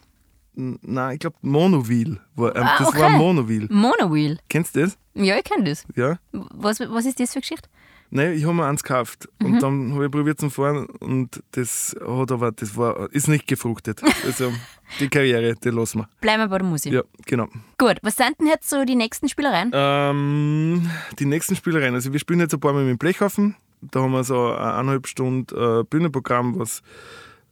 Nein, 0.56 1.14
ich 1.14 1.20
glaube 1.20 1.38
Monowheel. 1.42 2.20
War, 2.36 2.56
ähm, 2.56 2.64
ah, 2.64 2.76
das 2.78 2.88
okay. 2.88 3.02
war 3.02 3.10
Monowheel. 3.12 3.68
Monowheel? 3.70 4.40
Kennst 4.50 4.76
du 4.76 4.82
das? 4.82 4.98
Ja, 5.16 5.38
ich 5.38 5.44
kenne 5.44 5.66
das. 5.66 5.86
Ja. 5.96 6.20
Was, 6.32 6.80
was 6.80 7.06
ist 7.06 7.20
das 7.20 7.34
für 7.34 7.40
Geschichte? 7.40 7.70
Nein, 8.16 8.34
ich 8.34 8.44
habe 8.44 8.54
mir 8.54 8.68
eins 8.68 8.84
gekauft 8.84 9.28
mhm. 9.40 9.46
und 9.46 9.64
dann 9.64 9.94
habe 9.94 10.06
ich 10.06 10.12
probiert 10.12 10.40
zum 10.40 10.52
Fahren 10.52 10.86
und 10.86 11.42
das 11.54 11.96
hat 12.00 12.32
aber, 12.32 12.52
das 12.52 12.78
war, 12.78 13.12
ist 13.12 13.28
nicht 13.28 13.48
gefruchtet. 13.48 14.04
Also 14.24 14.54
die 15.00 15.10
Karriere, 15.10 15.56
die 15.56 15.70
lassen 15.70 16.02
wir. 16.02 16.10
Bleiben 16.22 16.44
wir 16.44 16.48
bei 16.48 16.60
der 16.60 16.68
Musik. 16.68 16.94
Ja, 16.94 17.02
genau. 17.26 17.48
Gut, 17.80 17.98
was 18.04 18.16
sind 18.16 18.40
denn 18.40 18.46
jetzt 18.46 18.70
so 18.70 18.86
die 18.86 18.94
nächsten 18.94 19.30
Spielereien? 19.30 19.72
Ähm, 19.74 20.92
die 21.18 21.26
nächsten 21.26 21.56
Spielereien, 21.56 21.96
also 21.96 22.14
wir 22.14 22.20
spielen 22.20 22.40
jetzt 22.40 22.54
ein 22.54 22.60
paar 22.60 22.74
Mal 22.74 22.84
mit 22.84 22.92
dem 22.92 22.98
Blechhaufen. 23.00 23.56
Da 23.82 24.02
haben 24.02 24.12
wir 24.12 24.24
so 24.24 24.52
eineinhalb 24.52 25.08
Stunden 25.08 25.48
äh, 25.56 25.84
Bühnenprogramm, 25.84 26.60
was 26.60 26.84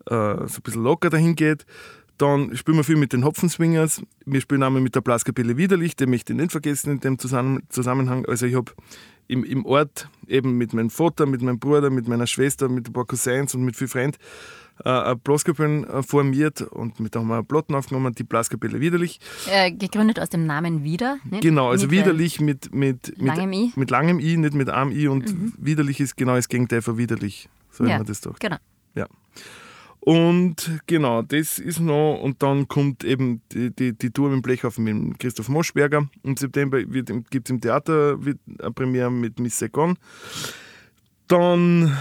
äh, 0.05 0.45
so 0.47 0.57
ein 0.57 0.61
bisschen 0.63 0.83
locker 0.83 1.09
dahin 1.09 1.35
geht. 1.35 1.65
Dann 2.21 2.55
spielen 2.55 2.77
wir 2.77 2.83
viel 2.83 2.97
mit 2.97 3.13
den 3.13 3.25
Hopfenswingers. 3.25 4.03
Wir 4.27 4.41
spielen 4.41 4.61
einmal 4.61 4.81
mit 4.81 4.93
der 4.93 5.01
Blaskapelle 5.01 5.57
Widerlich, 5.57 5.95
den 5.95 6.11
möchte 6.11 6.33
ich 6.33 6.39
nicht 6.39 6.51
vergessen 6.51 6.91
in 6.91 6.99
dem 6.99 7.17
Zusammenhang. 7.17 8.27
Also 8.27 8.45
ich 8.45 8.53
habe 8.53 8.71
im, 9.27 9.43
im 9.43 9.65
Ort 9.65 10.07
eben 10.27 10.55
mit 10.55 10.71
meinem 10.73 10.91
Vater, 10.91 11.25
mit 11.25 11.41
meinem 11.41 11.57
Bruder, 11.57 11.89
mit 11.89 12.07
meiner 12.07 12.27
Schwester, 12.27 12.69
mit 12.69 12.89
ein 12.89 12.93
paar 12.93 13.05
Cousins 13.05 13.55
und 13.55 13.63
mit 13.63 13.75
vielen 13.75 13.87
Freunden 13.87 14.17
äh, 14.85 14.89
eine 14.89 15.15
Blaskapelle 15.15 15.87
äh, 15.87 16.03
formiert 16.03 16.61
und 16.61 16.99
mit 16.99 17.15
haben 17.15 17.27
wir 17.27 17.37
eine 17.37 17.43
Platten 17.43 17.73
aufgenommen, 17.73 18.13
die 18.13 18.23
Blaskapelle 18.23 18.79
Widerlich. 18.79 19.19
Äh, 19.49 19.71
gegründet 19.71 20.19
aus 20.19 20.29
dem 20.29 20.45
Namen 20.45 20.83
Wieder? 20.83 21.17
Nicht? 21.27 21.41
Genau, 21.41 21.69
also 21.69 21.87
mit, 21.87 21.91
Widerlich 21.91 22.39
mit, 22.39 22.71
mit, 22.71 23.17
mit, 23.17 23.35
langem 23.35 23.53
I. 23.53 23.71
mit 23.75 23.89
langem 23.89 24.19
I, 24.19 24.37
nicht 24.37 24.53
mit 24.53 24.69
einem 24.69 24.91
I 24.91 25.07
und 25.07 25.33
mhm. 25.33 25.53
Widerlich 25.57 25.99
ist 25.99 26.17
genau 26.17 26.35
das 26.35 26.49
Gegenteil 26.49 26.83
von 26.83 26.99
Widerlich. 26.99 27.49
So 27.71 27.83
ja, 27.83 27.97
man 27.97 28.05
das 28.05 28.21
doch. 28.21 28.37
Genau. 28.37 28.57
Ja. 28.93 29.07
Und 30.03 30.81
genau, 30.87 31.21
das 31.21 31.59
ist 31.59 31.79
noch, 31.79 32.19
und 32.21 32.41
dann 32.41 32.67
kommt 32.67 33.03
eben 33.03 33.41
die, 33.51 33.69
die, 33.73 33.95
die 33.95 34.09
Tour 34.09 34.29
mit 34.29 34.37
dem 34.37 34.41
Blechhofen 34.41 34.83
mit 34.83 35.19
Christoph 35.19 35.47
Moschberger. 35.47 36.09
Im 36.23 36.35
September 36.35 36.83
gibt 36.83 37.11
es 37.11 37.49
im 37.49 37.61
Theater 37.61 38.17
eine 38.19 38.71
Premiere 38.71 39.11
mit 39.11 39.39
Miss 39.39 39.59
Saigon. 39.59 39.97
Dann 41.27 41.95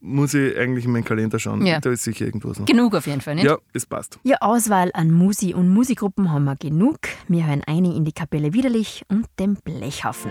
muss 0.00 0.32
ich 0.32 0.56
eigentlich 0.56 0.86
in 0.86 0.92
meinen 0.92 1.04
Kalender 1.04 1.38
schauen. 1.38 1.66
Ja. 1.66 1.78
Da 1.78 1.90
ist 1.90 2.04
sicher 2.04 2.24
irgendwas 2.24 2.58
noch. 2.58 2.64
Genug 2.64 2.94
auf 2.94 3.06
jeden 3.06 3.20
Fall, 3.20 3.34
nicht? 3.34 3.44
Ja, 3.44 3.58
es 3.74 3.84
passt. 3.84 4.18
Ja, 4.22 4.38
Auswahl 4.40 4.90
an 4.94 5.10
Musi 5.10 5.52
und 5.52 5.68
Musikgruppen 5.68 6.32
haben 6.32 6.44
wir 6.44 6.56
genug. 6.56 7.00
Wir 7.28 7.46
hören 7.46 7.62
eine 7.66 7.94
in 7.94 8.06
die 8.06 8.12
Kapelle 8.12 8.54
Widerlich 8.54 9.04
und 9.08 9.26
den 9.38 9.56
Blechhaufen. 9.56 10.30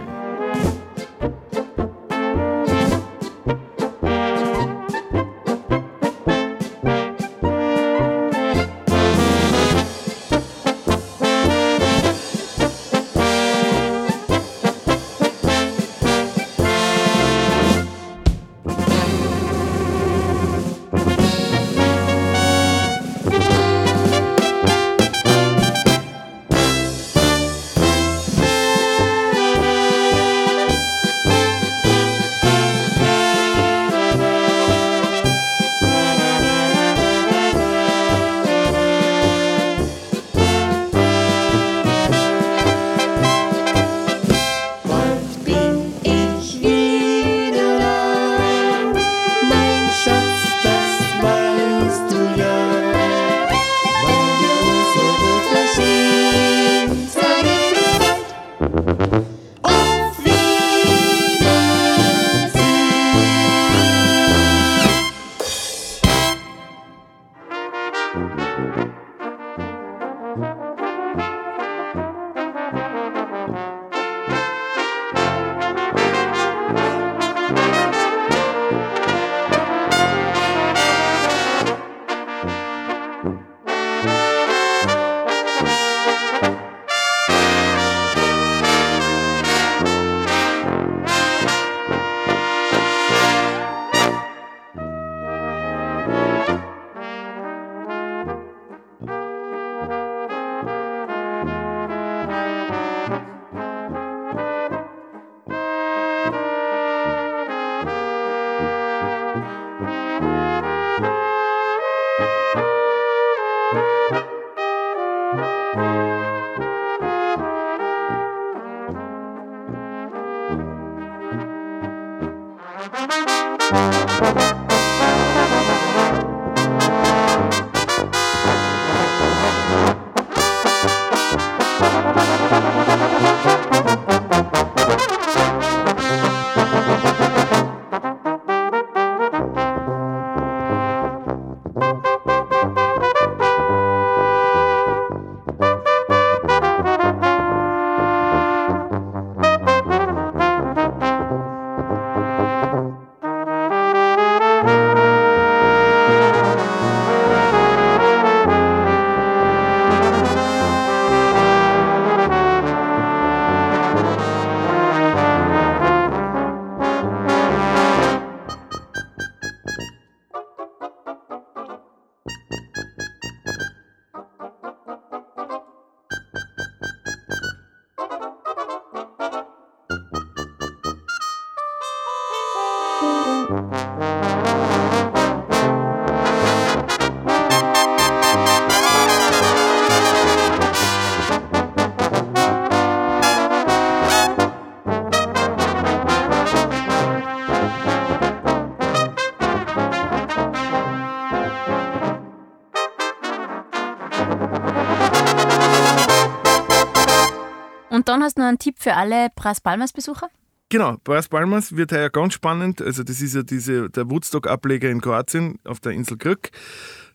Und 207.97 208.07
dann 208.09 208.21
hast 208.21 208.37
du 208.37 208.41
noch 208.41 208.49
einen 208.49 208.59
Tipp 208.59 208.75
für 208.77 208.93
alle 208.93 209.29
Pras 209.35 209.59
Palmas-Besucher? 209.59 210.29
Genau, 210.69 210.97
Bras 211.03 211.27
Palmas 211.27 211.75
wird 211.75 211.91
heuer 211.91 212.11
ganz 212.11 212.35
spannend. 212.35 212.79
Also 212.79 213.01
das 213.01 213.21
ist 213.21 213.33
ja 213.33 213.41
diese, 213.41 213.89
der 213.89 214.07
Woodstock-Ableger 214.07 214.87
in 214.91 215.01
Kroatien 215.01 215.57
auf 215.63 215.79
der 215.79 215.93
Insel 215.93 216.15
Krk. 216.15 216.51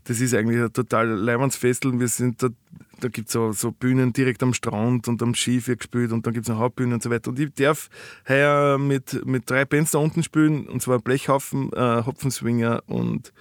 Das 0.03 0.21
ist 0.21 0.35
eigentlich 0.35 0.61
ein 0.61 0.73
total 0.73 1.07
Leimandsfestel. 1.07 2.01
Wir 2.01 2.09
sind 2.09 2.43
da, 2.43 2.49
da 2.99 3.07
gibt 3.07 3.29
es 3.29 3.33
so, 3.33 3.53
so 3.53 3.71
Bühnen 3.71 4.13
direkt 4.13 4.43
am 4.43 4.55
Strand 4.55 5.07
und 5.07 5.23
am 5.23 5.37
Ski 5.37 5.65
wird 5.65 5.79
gespielt 5.79 6.11
und 6.11 6.27
dann 6.27 6.35
gibt 6.35 6.47
es 6.47 6.51
eine 6.51 6.59
Hauptbühne 6.59 6.95
und 6.95 7.03
so 7.05 7.11
weiter. 7.11 7.31
Und 7.31 7.39
ich 7.39 7.55
darf 7.55 7.89
heuer 8.29 8.77
mit, 8.77 9.25
mit 9.25 9.49
drei 9.49 9.65
Bands 9.65 9.93
da 9.93 9.99
unten 9.99 10.25
spielen, 10.25 10.67
und 10.67 10.83
zwar 10.83 10.99
Blechhaufen, 10.99 11.73
äh, 11.75 12.03
Hopfenswinger 12.05 12.83
und 12.89 13.33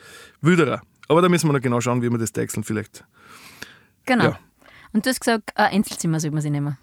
Wüderer. 0.41 0.83
Aber 1.07 1.23
da 1.23 1.27
müssen 1.27 1.49
wir 1.49 1.53
noch 1.53 1.61
genau 1.61 1.81
schauen, 1.81 2.03
wie 2.03 2.11
wir 2.11 2.19
das 2.19 2.33
deichseln 2.33 2.63
vielleicht. 2.63 3.03
Genau. 4.05 4.25
Ja. 4.25 4.39
Und 4.93 5.07
du 5.07 5.09
hast 5.09 5.21
gesagt, 5.21 5.57
ein 5.57 5.73
Einzelzimmer 5.73 6.19
sollte 6.19 6.35
man 6.35 6.43
sich 6.43 6.51
nehmen. 6.51 6.77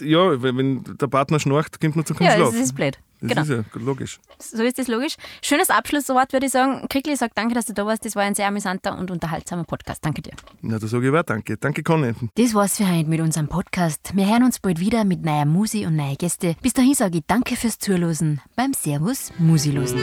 Ja, 0.00 0.42
wenn, 0.42 0.82
der 0.98 1.06
Partner 1.06 1.38
schnarcht, 1.38 1.80
kommt 1.80 1.94
man 1.94 2.04
zum 2.04 2.16
Ja, 2.20 2.36
das 2.36 2.54
ist 2.54 2.74
blöd. 2.74 2.98
Das 3.20 3.28
Genau. 3.30 3.42
ist 3.42 3.48
ja 3.48 3.80
logisch. 3.80 4.18
So 4.38 4.62
ist 4.62 4.76
das 4.78 4.88
logisch. 4.88 5.14
Schönes 5.40 5.70
Abschlusswort, 5.70 6.32
würde 6.32 6.46
ich 6.46 6.52
sagen. 6.52 6.86
Kriegli 6.88 7.16
sagt 7.16 7.38
danke, 7.38 7.54
dass 7.54 7.64
du 7.66 7.72
da 7.72 7.86
warst. 7.86 8.04
Das 8.04 8.16
war 8.16 8.24
ein 8.24 8.34
sehr 8.34 8.48
amüsanter 8.48 8.98
und 8.98 9.10
unterhaltsamer 9.10 9.64
Podcast. 9.64 10.04
Danke 10.04 10.20
dir. 10.20 10.32
Na, 10.60 10.78
da 10.78 10.86
sage 10.88 11.08
ich 11.08 11.14
auch 11.14 11.22
danke. 11.22 11.56
Danke, 11.56 11.82
Conny. 11.84 12.12
Das 12.34 12.52
war's 12.54 12.76
für 12.76 12.90
heute 12.90 13.08
mit 13.08 13.20
unserem 13.20 13.48
Podcast. 13.48 14.10
Wir 14.14 14.26
hören 14.28 14.42
uns 14.42 14.58
bald 14.58 14.80
wieder 14.80 15.04
mit 15.04 15.24
neuer 15.24 15.46
Musi 15.46 15.86
und 15.86 15.94
neuen 15.96 16.18
Gäste. 16.18 16.56
Bis 16.60 16.74
dahin 16.74 16.94
sage 16.94 17.18
ich 17.18 17.24
danke 17.26 17.56
fürs 17.56 17.78
Zuhören 17.78 18.40
beim 18.56 18.74
Servus 18.74 19.30
Musilosen. 19.38 20.00